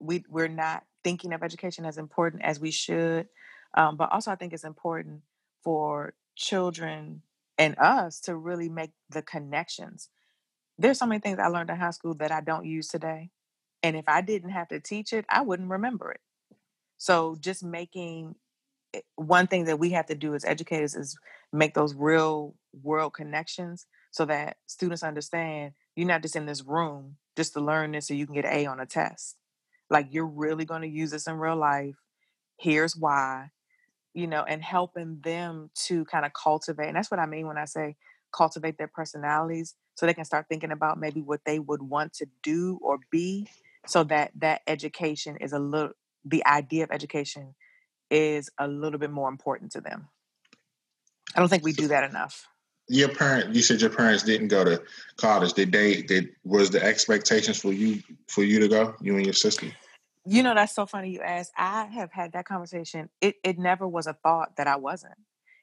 we 0.00 0.24
we're 0.28 0.48
not 0.48 0.84
thinking 1.04 1.32
of 1.32 1.42
education 1.42 1.84
as 1.84 1.98
important 1.98 2.42
as 2.42 2.60
we 2.60 2.70
should. 2.70 3.28
Um, 3.74 3.96
but 3.96 4.12
also, 4.12 4.30
I 4.30 4.36
think 4.36 4.52
it's 4.52 4.64
important 4.64 5.22
for 5.62 6.14
children 6.36 7.22
and 7.58 7.78
us 7.78 8.20
to 8.22 8.36
really 8.36 8.68
make 8.68 8.90
the 9.10 9.22
connections. 9.22 10.08
There's 10.78 10.98
so 10.98 11.06
many 11.06 11.20
things 11.20 11.38
I 11.38 11.48
learned 11.48 11.70
in 11.70 11.76
high 11.76 11.90
school 11.90 12.14
that 12.14 12.32
I 12.32 12.40
don't 12.40 12.66
use 12.66 12.88
today. 12.88 13.30
And 13.82 13.96
if 13.96 14.04
I 14.08 14.20
didn't 14.20 14.50
have 14.50 14.68
to 14.68 14.80
teach 14.80 15.12
it, 15.12 15.24
I 15.28 15.42
wouldn't 15.42 15.70
remember 15.70 16.12
it. 16.12 16.20
So 17.02 17.36
just 17.40 17.64
making 17.64 18.36
one 19.16 19.48
thing 19.48 19.64
that 19.64 19.80
we 19.80 19.90
have 19.90 20.06
to 20.06 20.14
do 20.14 20.36
as 20.36 20.44
educators 20.44 20.94
is 20.94 21.18
make 21.52 21.74
those 21.74 21.96
real 21.96 22.54
world 22.80 23.12
connections 23.12 23.86
so 24.12 24.24
that 24.26 24.58
students 24.66 25.02
understand 25.02 25.72
you're 25.96 26.06
not 26.06 26.22
just 26.22 26.36
in 26.36 26.46
this 26.46 26.62
room 26.64 27.16
just 27.36 27.54
to 27.54 27.60
learn 27.60 27.90
this 27.90 28.06
so 28.06 28.14
you 28.14 28.24
can 28.24 28.36
get 28.36 28.44
A 28.44 28.66
on 28.66 28.78
a 28.78 28.86
test. 28.86 29.36
Like 29.90 30.10
you're 30.12 30.28
really 30.28 30.64
going 30.64 30.82
to 30.82 30.88
use 30.88 31.10
this 31.10 31.26
in 31.26 31.38
real 31.38 31.56
life. 31.56 31.96
Here's 32.56 32.94
why 32.94 33.50
you 34.14 34.28
know, 34.28 34.44
and 34.44 34.62
helping 34.62 35.18
them 35.22 35.70
to 35.74 36.04
kind 36.04 36.24
of 36.24 36.32
cultivate. 36.34 36.86
And 36.86 36.96
that's 36.96 37.10
what 37.10 37.18
I 37.18 37.26
mean 37.26 37.48
when 37.48 37.58
I 37.58 37.64
say 37.64 37.96
cultivate 38.32 38.78
their 38.78 38.88
personalities 38.88 39.74
so 39.96 40.06
they 40.06 40.14
can 40.14 40.24
start 40.24 40.46
thinking 40.48 40.70
about 40.70 41.00
maybe 41.00 41.20
what 41.20 41.40
they 41.44 41.58
would 41.58 41.82
want 41.82 42.12
to 42.14 42.26
do 42.44 42.78
or 42.80 42.98
be 43.10 43.48
so 43.86 44.04
that 44.04 44.30
that 44.36 44.62
education 44.68 45.36
is 45.38 45.52
a 45.52 45.58
little 45.58 45.92
the 46.24 46.44
idea 46.46 46.84
of 46.84 46.90
education 46.90 47.54
is 48.10 48.50
a 48.58 48.68
little 48.68 48.98
bit 48.98 49.10
more 49.10 49.28
important 49.28 49.72
to 49.72 49.80
them. 49.80 50.08
I 51.34 51.40
don't 51.40 51.48
think 51.48 51.64
we 51.64 51.72
do 51.72 51.88
that 51.88 52.08
enough. 52.08 52.46
Your 52.88 53.08
parent, 53.08 53.54
you 53.54 53.62
said 53.62 53.80
your 53.80 53.90
parents 53.90 54.22
didn't 54.22 54.48
go 54.48 54.64
to 54.64 54.82
college. 55.16 55.54
Did 55.54 55.72
they? 55.72 56.02
Did 56.02 56.30
was 56.44 56.70
the 56.70 56.82
expectations 56.82 57.58
for 57.58 57.72
you 57.72 58.02
for 58.28 58.42
you 58.42 58.58
to 58.60 58.68
go? 58.68 58.94
You 59.00 59.16
and 59.16 59.24
your 59.24 59.32
sister? 59.32 59.68
You 60.26 60.42
know, 60.42 60.54
that's 60.54 60.74
so 60.74 60.84
funny 60.86 61.10
you 61.10 61.20
asked. 61.20 61.52
I 61.56 61.86
have 61.86 62.12
had 62.12 62.32
that 62.32 62.44
conversation. 62.44 63.08
It 63.20 63.36
it 63.44 63.58
never 63.58 63.88
was 63.88 64.06
a 64.06 64.12
thought 64.12 64.56
that 64.56 64.66
I 64.66 64.76
wasn't. 64.76 65.14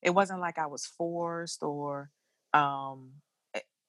It 0.01 0.11
wasn't 0.11 0.39
like 0.39 0.57
I 0.57 0.67
was 0.67 0.85
forced 0.85 1.61
or 1.61 2.09
um 2.53 3.11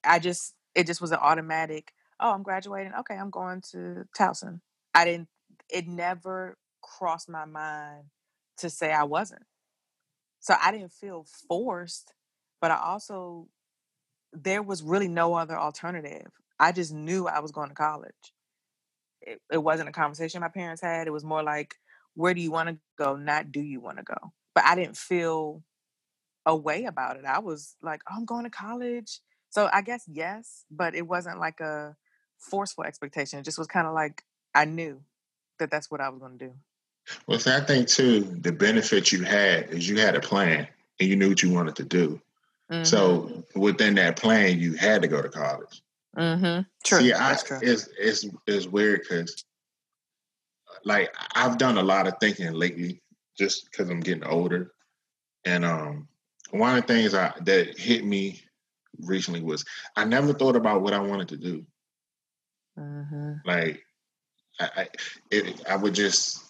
I 0.05 0.19
just 0.19 0.55
it 0.75 0.87
just 0.87 1.01
was 1.01 1.13
an 1.13 1.19
automatic, 1.21 1.93
oh, 2.21 2.33
I'm 2.33 2.43
graduating. 2.43 2.93
Okay, 3.01 3.15
I'm 3.15 3.31
going 3.31 3.63
to 3.73 4.05
Towson. 4.19 4.61
I 4.95 5.05
didn't 5.05 5.29
it 5.73 5.87
never 5.87 6.57
crossed 6.83 7.29
my 7.29 7.45
mind 7.45 8.05
to 8.59 8.71
say 8.71 8.93
I 8.93 9.05
wasn't. 9.05 9.43
So 10.41 10.55
I 10.61 10.73
didn't 10.73 10.93
feel 10.93 11.27
forced, 11.49 12.15
but 12.61 12.71
I 12.71 12.79
also 12.79 13.49
there 14.33 14.63
was 14.63 14.83
really 14.83 15.09
no 15.09 15.35
other 15.35 15.59
alternative. 15.59 16.29
I 16.59 16.73
just 16.73 16.93
knew 16.93 17.27
I 17.27 17.41
was 17.41 17.53
going 17.53 17.69
to 17.69 17.75
college 17.75 18.33
it, 19.23 19.41
it 19.53 19.59
wasn't 19.59 19.89
a 19.89 19.93
conversation 19.93 20.41
my 20.41 20.49
parents 20.49 20.83
had. 20.83 21.07
It 21.07 21.13
was 21.13 21.25
more 21.25 21.43
like, 21.43 21.77
where 22.15 22.35
do 22.35 22.41
you 22.41 22.51
want 22.51 22.69
to 22.69 22.79
go? 22.99 23.17
Not 23.17 23.53
do 23.53 23.61
you 23.61 23.81
want 23.81 23.99
to 23.99 24.05
go? 24.05 24.33
But 24.55 24.65
I 24.65 24.75
didn't 24.75 24.97
feel 24.97 25.63
a 26.47 26.57
way 26.57 26.85
about 26.85 27.17
it. 27.17 27.25
I 27.25 27.39
was 27.39 27.77
like, 27.83 28.03
oh, 28.11 28.15
I'm 28.17 28.25
going 28.25 28.45
to 28.45 28.51
college. 28.51 29.21
So 29.51 29.69
I 29.73 29.83
guess 29.83 30.05
yes, 30.07 30.65
but 30.71 30.95
it 30.95 31.07
wasn't 31.07 31.39
like 31.39 31.61
a 31.61 31.97
forceful 32.39 32.85
expectation. 32.85 33.39
It 33.39 33.45
just 33.45 33.59
was 33.59 33.67
kind 33.67 33.87
of 33.87 33.95
like 33.95 34.23
I 34.55 34.65
knew 34.65 35.03
that 35.61 35.71
that's 35.71 35.91
what 35.91 36.01
I 36.01 36.09
was 36.09 36.19
going 36.19 36.39
to 36.39 36.47
do. 36.49 36.53
Well, 37.27 37.39
so 37.39 37.57
I 37.57 37.61
think 37.61 37.89
too, 37.89 38.21
the 38.21 38.53
benefit 38.53 39.13
you 39.13 39.23
had 39.23 39.71
is 39.71 39.89
you 39.89 39.99
had 39.99 40.17
a 40.17 40.21
plan 40.21 40.69
and 40.99 41.09
you 41.09 41.17
knew 41.17 41.31
what 41.31 41.43
you 41.43 41.53
wanted 41.53 41.77
to 41.77 41.85
do. 41.85 42.21
Mm-hmm. 42.71 42.85
So 42.85 43.45
within 43.55 43.95
that 43.95 44.17
plan, 44.17 44.59
you 44.61 44.75
had 44.75 45.03
to 45.03 45.09
go 45.09 45.23
to 45.23 45.29
college. 45.29 45.83
Mm-hmm. 46.17 46.63
True. 46.85 47.01
See, 47.01 47.13
I, 47.13 47.37
true. 47.45 47.59
It's, 47.63 47.89
it's, 47.99 48.27
it's 48.47 48.67
weird 48.67 49.03
because, 49.03 49.45
like, 50.85 51.15
I've 51.35 51.59
done 51.59 51.79
a 51.79 51.83
lot 51.83 52.07
of 52.07 52.15
thinking 52.21 52.53
lately 52.53 53.03
just 53.39 53.71
because 53.71 53.89
I'm 53.89 54.01
getting 54.01 54.25
older. 54.25 54.73
And 55.45 55.65
um, 55.65 56.09
one 56.51 56.77
of 56.77 56.87
the 56.87 56.93
things 56.93 57.15
I, 57.15 57.33
that 57.41 57.79
hit 57.79 58.05
me 58.05 58.43
recently 59.01 59.41
was 59.41 59.65
I 59.97 60.05
never 60.05 60.33
thought 60.33 60.57
about 60.57 60.83
what 60.83 60.93
I 60.93 61.01
wanted 61.01 61.29
to 61.29 61.37
do. 61.37 61.67
Mm-hmm. 62.79 63.33
Like 63.45 63.83
I, 64.61 64.71
I, 64.77 64.89
it, 65.31 65.63
I 65.69 65.77
would 65.77 65.95
just 65.95 66.45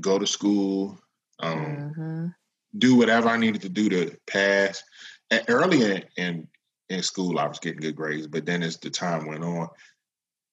go 0.00 0.18
to 0.18 0.26
school, 0.26 0.98
um, 1.40 1.92
Mm-hmm. 1.96 2.26
do 2.78 2.96
whatever 2.96 3.28
I 3.28 3.36
needed 3.36 3.62
to 3.62 3.68
do 3.68 3.88
to 3.88 4.16
pass. 4.26 4.82
And 5.30 5.44
early 5.48 5.82
in, 5.82 6.04
in 6.16 6.48
in 6.88 7.02
school, 7.02 7.38
I 7.38 7.46
was 7.46 7.58
getting 7.58 7.80
good 7.80 7.96
grades, 7.96 8.28
but 8.28 8.46
then 8.46 8.62
as 8.62 8.76
the 8.76 8.90
time 8.90 9.26
went 9.26 9.44
on, 9.44 9.68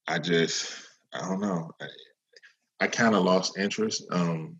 I 0.07 0.19
just 0.19 0.73
I 1.13 1.19
don't 1.21 1.41
know. 1.41 1.71
I, 1.79 1.87
I 2.81 2.87
kind 2.87 3.15
of 3.15 3.23
lost 3.23 3.57
interest. 3.57 4.03
Um, 4.11 4.59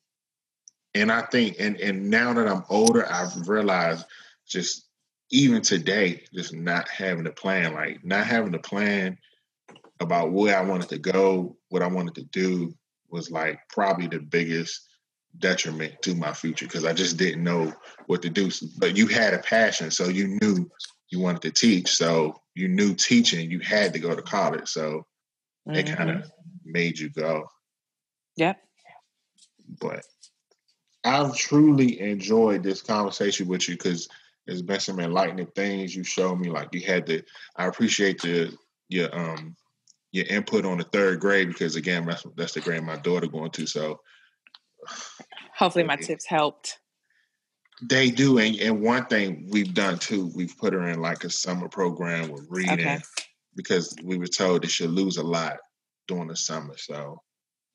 and 0.94 1.12
I 1.12 1.24
think, 1.24 1.56
and 1.60 1.78
and 1.78 2.10
now 2.10 2.34
that 2.34 2.48
I'm 2.48 2.64
older, 2.70 3.12
I've 3.12 3.48
realized 3.50 4.06
just 4.48 4.88
even 5.32 5.62
today, 5.62 6.24
just 6.34 6.54
not 6.54 6.88
having 6.90 7.26
a 7.26 7.32
plan, 7.32 7.74
like 7.74 8.06
not 8.06 8.28
having 8.28 8.54
a 8.54 8.60
plan 8.60 9.18
about 10.00 10.32
where 10.32 10.58
I 10.58 10.62
wanted 10.62 10.90
to 10.90 10.98
go, 10.98 11.58
what 11.70 11.82
I 11.82 11.88
wanted 11.88 12.16
to 12.16 12.24
do, 12.24 12.74
was 13.10 13.32
like 13.32 13.60
probably 13.70 14.08
the 14.08 14.20
biggest 14.20 14.88
detriment 15.38 16.02
to 16.02 16.16
my 16.16 16.34
future 16.34 16.66
because 16.66 16.86
I 16.86 16.94
just 16.94 17.18
didn't 17.18 17.44
know 17.44 17.74
what 18.08 18.22
to 18.24 18.30
do. 18.30 18.52
But 18.78 18.98
you 18.98 19.08
had 19.08 19.34
a 19.34 19.40
passion, 19.40 19.92
so 19.92 20.10
you 20.10 20.40
knew 20.42 20.70
you 21.10 21.20
wanted 21.20 21.42
to 21.44 21.52
teach, 21.52 21.90
so 21.90 22.42
you 22.56 22.68
knew 22.68 22.96
teaching, 22.96 23.50
you 23.50 23.60
had 23.60 23.94
to 23.94 24.00
go 24.00 24.16
to 24.16 24.22
college, 24.22 24.68
so 24.68 25.06
it 25.68 25.96
kind 25.96 26.10
of 26.10 26.30
made 26.66 27.00
you 27.00 27.10
go. 27.10 27.46
Yep. 28.36 28.58
But 29.80 30.04
I've 31.04 31.36
truly 31.36 32.00
enjoyed 32.00 32.64
this 32.64 32.82
conversation 32.82 33.48
with 33.48 33.68
you 33.68 33.76
because 33.76 34.08
there's 34.46 34.62
been 34.62 34.80
some 34.80 35.00
enlightening 35.00 35.48
things 35.48 35.96
you 35.96 36.04
showed 36.04 36.36
me. 36.40 36.50
Like 36.50 36.70
you 36.74 36.82
had 36.82 37.06
to, 37.08 37.22
I 37.56 37.68
appreciate 37.68 38.22
the 38.22 38.56
your 38.90 39.14
um 39.18 39.56
your 40.14 40.26
input 40.28 40.64
on 40.64 40.78
the 40.78 40.86
third 40.86 41.20
grade 41.20 41.50
because 41.50 41.76
again 41.76 42.06
that's 42.06 42.24
that's 42.38 42.54
the 42.54 42.62
grade 42.62 42.84
my 42.84 42.96
daughter 42.96 43.28
going 43.28 43.52
to. 43.52 43.68
So 43.68 44.00
Hopefully, 45.56 45.84
my 45.84 45.96
tips 45.96 46.26
helped. 46.26 46.80
they 47.82 48.10
do, 48.12 48.38
and, 48.38 48.56
and 48.60 48.82
one 48.82 49.06
thing 49.06 49.48
we've 49.50 49.74
done 49.74 49.98
too, 49.98 50.32
we've 50.36 50.58
put 50.58 50.74
her 50.74 50.88
in 50.90 51.00
like 51.02 51.24
a 51.24 51.30
summer 51.30 51.68
program 51.70 52.30
with 52.30 52.46
reading 52.50 52.80
Okay. 52.80 53.00
because 53.56 53.96
we 54.04 54.18
were 54.18 54.28
told 54.28 54.64
that 54.64 54.72
she'll 54.72 54.90
lose 54.90 55.18
a 55.18 55.24
lot 55.24 55.58
during 56.08 56.28
the 56.28 56.36
summer. 56.36 56.76
So 56.78 57.22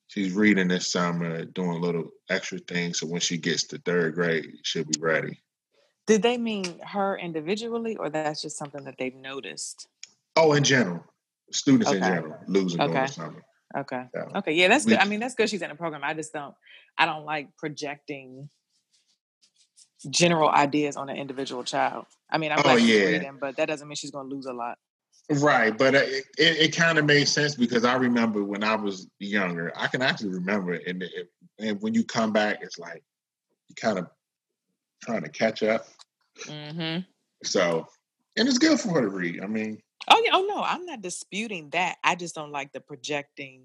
she's 0.08 0.32
reading 0.32 0.68
this 0.68 0.90
summer, 0.92 1.44
doing 1.46 1.80
little 1.80 2.10
extra 2.28 2.58
things. 2.58 2.98
So 3.00 3.06
when 3.06 3.20
she 3.20 3.38
gets 3.38 3.64
to 3.68 3.78
third 3.78 4.14
grade, 4.14 4.46
she'll 4.64 4.84
be 4.84 5.00
ready. 5.00 5.40
Did 6.06 6.22
they 6.22 6.36
mean 6.38 6.78
her 6.80 7.16
individually, 7.18 7.96
or 7.96 8.10
that's 8.10 8.42
just 8.42 8.58
something 8.58 8.84
that 8.84 8.96
they've 8.98 9.14
noticed? 9.14 9.88
Oh, 10.36 10.52
in 10.52 10.62
general, 10.64 11.04
students 11.50 11.90
in 11.90 12.00
general 12.00 12.36
losing 12.46 12.78
during 12.78 12.92
Okay. 12.96 13.06
the 13.06 13.12
summer. 13.12 13.44
Okay. 13.76 14.04
Yeah. 14.14 14.38
Okay. 14.38 14.52
Yeah, 14.54 14.68
that's 14.68 14.86
good. 14.86 14.98
I 14.98 15.04
mean, 15.04 15.20
that's 15.20 15.34
good. 15.34 15.48
She's 15.48 15.62
in 15.62 15.70
a 15.70 15.74
program. 15.74 16.02
I 16.02 16.14
just 16.14 16.32
don't. 16.32 16.54
I 16.96 17.06
don't 17.06 17.24
like 17.24 17.48
projecting 17.58 18.48
general 20.10 20.48
ideas 20.48 20.96
on 20.96 21.08
an 21.08 21.16
individual 21.16 21.64
child. 21.64 22.06
I 22.30 22.38
mean, 22.38 22.52
I'm 22.52 22.60
Oh, 22.64 22.76
yeah. 22.76 23.04
reading, 23.04 23.38
but 23.40 23.56
that 23.56 23.66
doesn't 23.66 23.86
mean 23.86 23.96
she's 23.96 24.10
going 24.10 24.28
to 24.28 24.34
lose 24.34 24.46
a 24.46 24.52
lot. 24.52 24.78
Right, 25.30 25.76
but 25.76 25.94
uh, 25.94 25.98
it, 25.98 26.24
it, 26.38 26.56
it 26.58 26.76
kind 26.76 26.98
of 26.98 27.04
made 27.04 27.28
sense 27.28 27.54
because 27.54 27.84
I 27.84 27.96
remember 27.96 28.42
when 28.44 28.64
I 28.64 28.74
was 28.76 29.08
younger, 29.18 29.72
I 29.76 29.86
can 29.86 30.00
actually 30.00 30.30
remember 30.30 30.72
it. 30.72 30.86
And, 30.86 31.02
it, 31.02 31.28
and 31.58 31.80
when 31.82 31.92
you 31.92 32.02
come 32.04 32.32
back, 32.32 32.58
it's 32.62 32.78
like 32.78 33.02
you 33.68 33.74
kind 33.74 33.98
of 33.98 34.08
trying 35.02 35.22
to 35.22 35.28
catch 35.28 35.62
up. 35.62 35.86
Mm-hmm. 36.46 37.00
So, 37.44 37.86
and 38.36 38.48
it's 38.48 38.58
good 38.58 38.80
for 38.80 38.88
her 38.90 39.02
to 39.02 39.08
read. 39.08 39.42
I 39.42 39.46
mean, 39.46 39.82
Oh 40.10 40.22
yeah. 40.24 40.30
Oh 40.34 40.46
no, 40.46 40.62
I'm 40.62 40.86
not 40.86 41.02
disputing 41.02 41.70
that. 41.70 41.96
I 42.02 42.14
just 42.14 42.34
don't 42.34 42.52
like 42.52 42.72
the 42.72 42.80
projecting. 42.80 43.62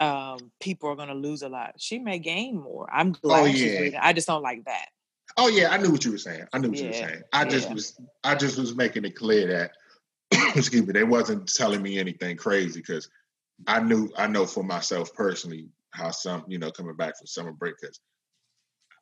Um, 0.00 0.52
people 0.60 0.88
are 0.88 0.96
going 0.96 1.08
to 1.08 1.14
lose 1.14 1.42
a 1.42 1.48
lot. 1.48 1.74
She 1.78 1.98
may 1.98 2.18
gain 2.18 2.60
more. 2.60 2.88
I'm 2.92 3.12
glad 3.12 3.56
she's 3.56 3.92
yeah. 3.92 4.00
I 4.02 4.12
just 4.12 4.26
don't 4.26 4.42
like 4.42 4.64
that. 4.64 4.86
oh 5.36 5.48
yeah, 5.48 5.70
I 5.70 5.76
knew 5.78 5.90
what 5.90 6.04
you 6.04 6.12
were 6.12 6.18
saying. 6.18 6.44
I 6.52 6.58
knew 6.58 6.68
what 6.68 6.78
you 6.78 6.88
were 6.88 6.92
saying. 6.92 7.22
I 7.32 7.44
just 7.44 7.68
yeah. 7.68 7.74
was, 7.74 8.00
I 8.24 8.34
just 8.34 8.58
was 8.58 8.74
making 8.74 9.04
it 9.04 9.16
clear 9.16 9.46
that, 9.48 9.72
excuse 10.56 10.86
me, 10.86 10.92
they 10.92 11.04
wasn't 11.04 11.52
telling 11.52 11.82
me 11.82 11.98
anything 11.98 12.36
crazy 12.36 12.80
because 12.80 13.08
I 13.66 13.80
knew, 13.80 14.10
I 14.16 14.26
know 14.26 14.46
for 14.46 14.62
myself 14.62 15.12
personally 15.14 15.68
how 15.90 16.10
some, 16.10 16.44
you 16.48 16.58
know, 16.58 16.70
coming 16.70 16.96
back 16.96 17.16
from 17.18 17.26
summer 17.26 17.52
break 17.52 17.74
because 17.80 17.98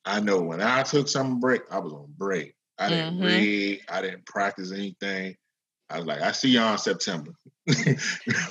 I 0.05 0.21
know 0.21 0.41
when 0.41 0.61
I 0.63 0.83
took 0.83 1.09
summer 1.09 1.35
break, 1.37 1.63
I 1.71 1.79
was 1.79 1.93
on 1.93 2.13
break. 2.17 2.55
I 2.79 2.91
didn't 2.91 3.19
Mhm. 3.19 3.25
read. 3.25 3.81
I 3.89 4.03
didn't 4.03 4.25
practice 4.27 4.73
anything. 4.73 5.37
I 5.89 5.99
was 5.99 6.07
like, 6.07 6.21
I 6.21 6.33
see 6.33 6.51
y'all 6.51 6.73
in 6.73 6.79
September. 6.79 7.33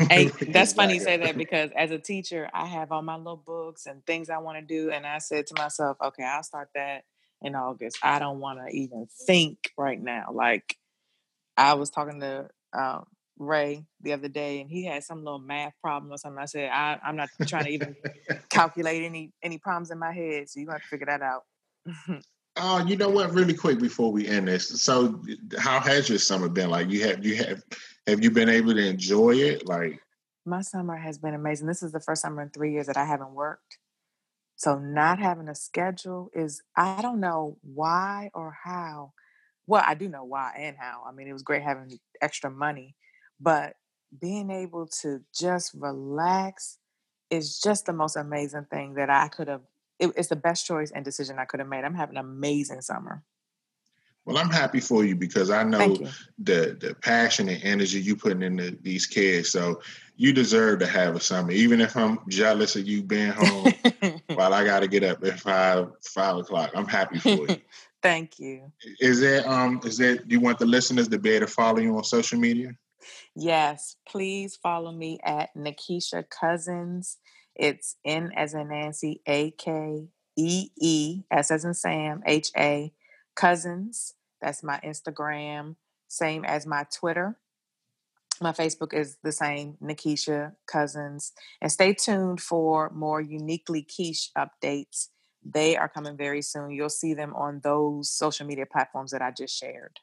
Hey, 0.09 0.29
that's 0.47 0.73
funny 0.73 0.95
you 0.95 0.99
say 0.99 1.17
that 1.17 1.37
because 1.37 1.71
as 1.75 1.91
a 1.91 1.97
teacher, 1.97 2.49
I 2.53 2.65
have 2.65 2.91
all 2.91 3.01
my 3.01 3.15
little 3.15 3.41
books 3.45 3.85
and 3.85 4.05
things 4.05 4.29
I 4.29 4.37
want 4.39 4.57
to 4.57 4.61
do, 4.61 4.91
and 4.91 5.05
I 5.05 5.19
said 5.19 5.47
to 5.47 5.55
myself, 5.57 5.97
okay, 6.03 6.23
I'll 6.23 6.43
start 6.43 6.69
that 6.75 7.03
in 7.41 7.55
August. 7.55 7.97
I 8.03 8.19
don't 8.19 8.39
want 8.39 8.59
to 8.59 8.75
even 8.75 9.07
think 9.25 9.71
right 9.77 10.01
now. 10.01 10.29
Like 10.33 10.77
I 11.57 11.73
was 11.75 11.89
talking 11.89 12.19
to 12.21 12.49
um, 12.73 13.05
Ray 13.37 13.85
the 14.01 14.13
other 14.13 14.27
day, 14.27 14.61
and 14.61 14.69
he 14.69 14.85
had 14.85 15.03
some 15.03 15.23
little 15.23 15.39
math 15.39 15.73
problem 15.81 16.11
or 16.11 16.17
something. 16.17 16.41
I 16.41 16.45
said, 16.45 16.69
I, 16.69 16.99
I'm 17.03 17.15
not 17.15 17.29
trying 17.47 17.65
to 17.65 17.71
even 17.71 17.95
calculate 18.49 19.03
any 19.03 19.31
any 19.41 19.57
problems 19.57 19.91
in 19.91 19.99
my 19.99 20.11
head, 20.11 20.49
so 20.49 20.59
you 20.59 20.69
have 20.69 20.81
to 20.81 20.87
figure 20.87 21.07
that 21.07 21.21
out. 21.21 21.43
Oh, 22.57 22.85
you 22.85 22.95
know 22.95 23.09
what? 23.09 23.31
Really 23.33 23.53
quick 23.53 23.79
before 23.79 24.11
we 24.11 24.27
end 24.27 24.47
this. 24.47 24.81
So, 24.81 25.21
how 25.57 25.79
has 25.79 26.09
your 26.09 26.19
summer 26.19 26.47
been? 26.47 26.69
Like, 26.69 26.89
you 26.89 27.05
have 27.07 27.25
you 27.25 27.35
have 27.35 27.63
have 28.07 28.23
you 28.23 28.31
been 28.31 28.49
able 28.49 28.73
to 28.73 28.87
enjoy 28.87 29.35
it? 29.35 29.67
Like, 29.67 29.99
My 30.45 30.61
summer 30.61 30.95
has 30.95 31.17
been 31.17 31.33
amazing. 31.33 31.67
This 31.67 31.83
is 31.83 31.91
the 31.91 31.99
first 31.99 32.21
summer 32.21 32.41
in 32.41 32.49
three 32.49 32.71
years 32.71 32.87
that 32.87 32.97
I 32.97 33.05
haven't 33.05 33.33
worked. 33.33 33.79
So 34.55 34.79
not 34.79 35.19
having 35.19 35.49
a 35.49 35.55
schedule 35.55 36.29
is 36.33 36.61
I 36.75 37.01
don't 37.01 37.19
know 37.19 37.57
why 37.61 38.31
or 38.33 38.55
how. 38.63 39.13
Well, 39.67 39.83
I 39.85 39.95
do 39.95 40.07
know 40.07 40.23
why 40.23 40.53
and 40.57 40.77
how. 40.79 41.03
I 41.05 41.11
mean, 41.11 41.27
it 41.27 41.33
was 41.33 41.41
great 41.41 41.63
having 41.63 41.99
extra 42.21 42.49
money, 42.49 42.95
but 43.39 43.75
being 44.17 44.49
able 44.49 44.87
to 45.01 45.21
just 45.33 45.73
relax 45.73 46.77
is 47.29 47.59
just 47.59 47.85
the 47.85 47.93
most 47.93 48.15
amazing 48.15 48.65
thing 48.71 48.93
that 48.93 49.09
I 49.09 49.27
could 49.27 49.47
have. 49.47 49.61
It, 49.99 50.11
it's 50.15 50.27
the 50.27 50.35
best 50.35 50.65
choice 50.65 50.91
and 50.91 51.05
decision 51.05 51.39
I 51.39 51.45
could 51.45 51.59
have 51.59 51.69
made. 51.69 51.83
I'm 51.83 51.95
having 51.95 52.17
an 52.17 52.25
amazing 52.25 52.81
summer. 52.81 53.23
well, 54.25 54.37
I'm 54.37 54.49
happy 54.49 54.79
for 54.79 55.05
you 55.05 55.15
because 55.15 55.49
I 55.49 55.63
know 55.63 55.95
the 56.39 56.77
the 56.79 56.95
passion 57.01 57.47
and 57.47 57.63
energy 57.63 58.01
you 58.01 58.15
putting 58.15 58.41
into 58.41 58.71
these 58.81 59.05
kids. 59.05 59.51
So 59.51 59.81
you 60.17 60.33
deserve 60.33 60.79
to 60.79 60.87
have 60.87 61.15
a 61.15 61.19
summer, 61.19 61.51
even 61.51 61.81
if 61.81 61.95
I'm 61.95 62.19
jealous 62.29 62.75
of 62.75 62.87
you 62.87 63.03
being 63.03 63.31
home 63.31 63.73
while 64.33 64.53
I 64.53 64.65
got 64.65 64.79
to 64.79 64.87
get 64.87 65.03
up 65.03 65.23
at 65.23 65.39
five 65.39 65.89
five 66.01 66.37
o'clock. 66.37 66.71
I'm 66.73 66.87
happy 66.87 67.19
for 67.19 67.47
you. 67.47 67.57
Thank 68.01 68.39
you. 68.39 68.71
Is 68.99 69.19
there 69.19 69.47
um 69.49 69.79
is 69.83 69.97
there 69.97 70.15
do 70.17 70.25
you 70.27 70.39
want 70.39 70.59
the 70.59 70.65
listeners 70.65 71.07
to 71.09 71.19
be 71.19 71.31
able 71.31 71.47
to 71.47 71.51
follow 71.51 71.79
you 71.79 71.95
on 71.97 72.03
social 72.03 72.39
media? 72.39 72.71
Yes, 73.35 73.97
please 74.07 74.55
follow 74.55 74.91
me 74.91 75.19
at 75.23 75.53
Nakeesha 75.55 76.23
Cousins. 76.29 77.17
It's 77.55 77.95
N 78.05 78.31
as 78.35 78.53
in 78.53 78.69
Nancy, 78.69 79.21
A 79.27 79.51
K 79.51 80.07
E 80.35 80.69
E, 80.79 81.23
S 81.31 81.51
as 81.51 81.65
in 81.65 81.73
Sam, 81.73 82.21
H 82.25 82.51
A 82.57 82.91
Cousins. 83.35 84.13
That's 84.41 84.63
my 84.63 84.79
Instagram, 84.83 85.75
same 86.07 86.45
as 86.45 86.65
my 86.65 86.85
Twitter. 86.93 87.37
My 88.41 88.51
Facebook 88.51 88.93
is 88.93 89.17
the 89.23 89.31
same, 89.31 89.77
Nakeesha 89.81 90.53
Cousins. 90.67 91.31
And 91.61 91.71
stay 91.71 91.93
tuned 91.93 92.41
for 92.41 92.89
more 92.89 93.21
uniquely 93.21 93.81
quiche 93.81 94.31
updates. 94.37 95.07
They 95.43 95.77
are 95.77 95.87
coming 95.87 96.17
very 96.17 96.41
soon. 96.41 96.71
You'll 96.71 96.89
see 96.89 97.13
them 97.13 97.33
on 97.35 97.61
those 97.63 98.09
social 98.09 98.45
media 98.45 98.65
platforms 98.65 99.11
that 99.11 99.21
I 99.21 99.31
just 99.31 99.57
shared. 99.57 99.99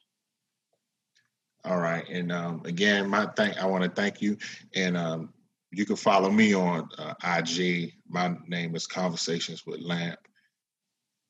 All 1.64 1.78
right, 1.78 2.08
and 2.08 2.32
um, 2.32 2.62
again, 2.64 3.08
my 3.08 3.26
thank 3.36 3.56
I 3.58 3.66
want 3.66 3.84
to 3.84 3.90
thank 3.90 4.20
you, 4.20 4.36
and 4.74 4.96
um, 4.96 5.32
you 5.72 5.86
can 5.86 5.96
follow 5.96 6.30
me 6.30 6.54
on 6.54 6.88
uh, 6.98 7.14
IG. 7.38 7.94
My 8.08 8.36
name 8.46 8.76
is 8.76 8.86
Conversations 8.86 9.64
with 9.66 9.80
Lamp, 9.80 10.18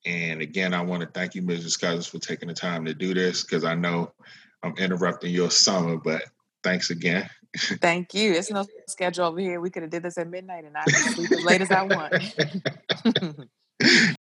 and 0.05 0.43
again, 0.43 0.75
I 0.75 0.83
want 0.83 1.03
to 1.03 1.09
thank 1.09 1.35
you, 1.35 1.43
Mrs. 1.43 1.81
Cousins, 1.81 2.07
for 2.07 2.19
taking 2.19 2.49
the 2.49 2.55
time 2.55 2.85
to 2.85 2.95
do 2.95 3.15
this 3.15 3.43
because 3.45 3.65
I 3.65 3.75
know 3.75 4.13
I'm 4.63 4.77
interrupting 4.77 5.33
your 5.33 5.51
summer, 5.51 5.97
but 5.97 6.23
thanks 6.63 6.91
again. 6.91 7.29
Thank 7.83 8.15
you. 8.15 8.33
It's 8.33 8.51
no 8.51 8.65
schedule 8.89 9.27
over 9.27 9.39
here. 9.39 9.61
We 9.61 9.69
could 9.69 9.83
have 9.83 9.91
did 9.91 10.03
this 10.03 10.17
at 10.17 10.29
midnight 10.29 10.65
and 10.65 10.77
I 10.77 10.89
can 10.89 11.05
sleep 11.05 11.31
as 11.35 11.45
late 11.45 11.61
as 11.61 11.71
I 11.71 11.83
want. 11.83 12.15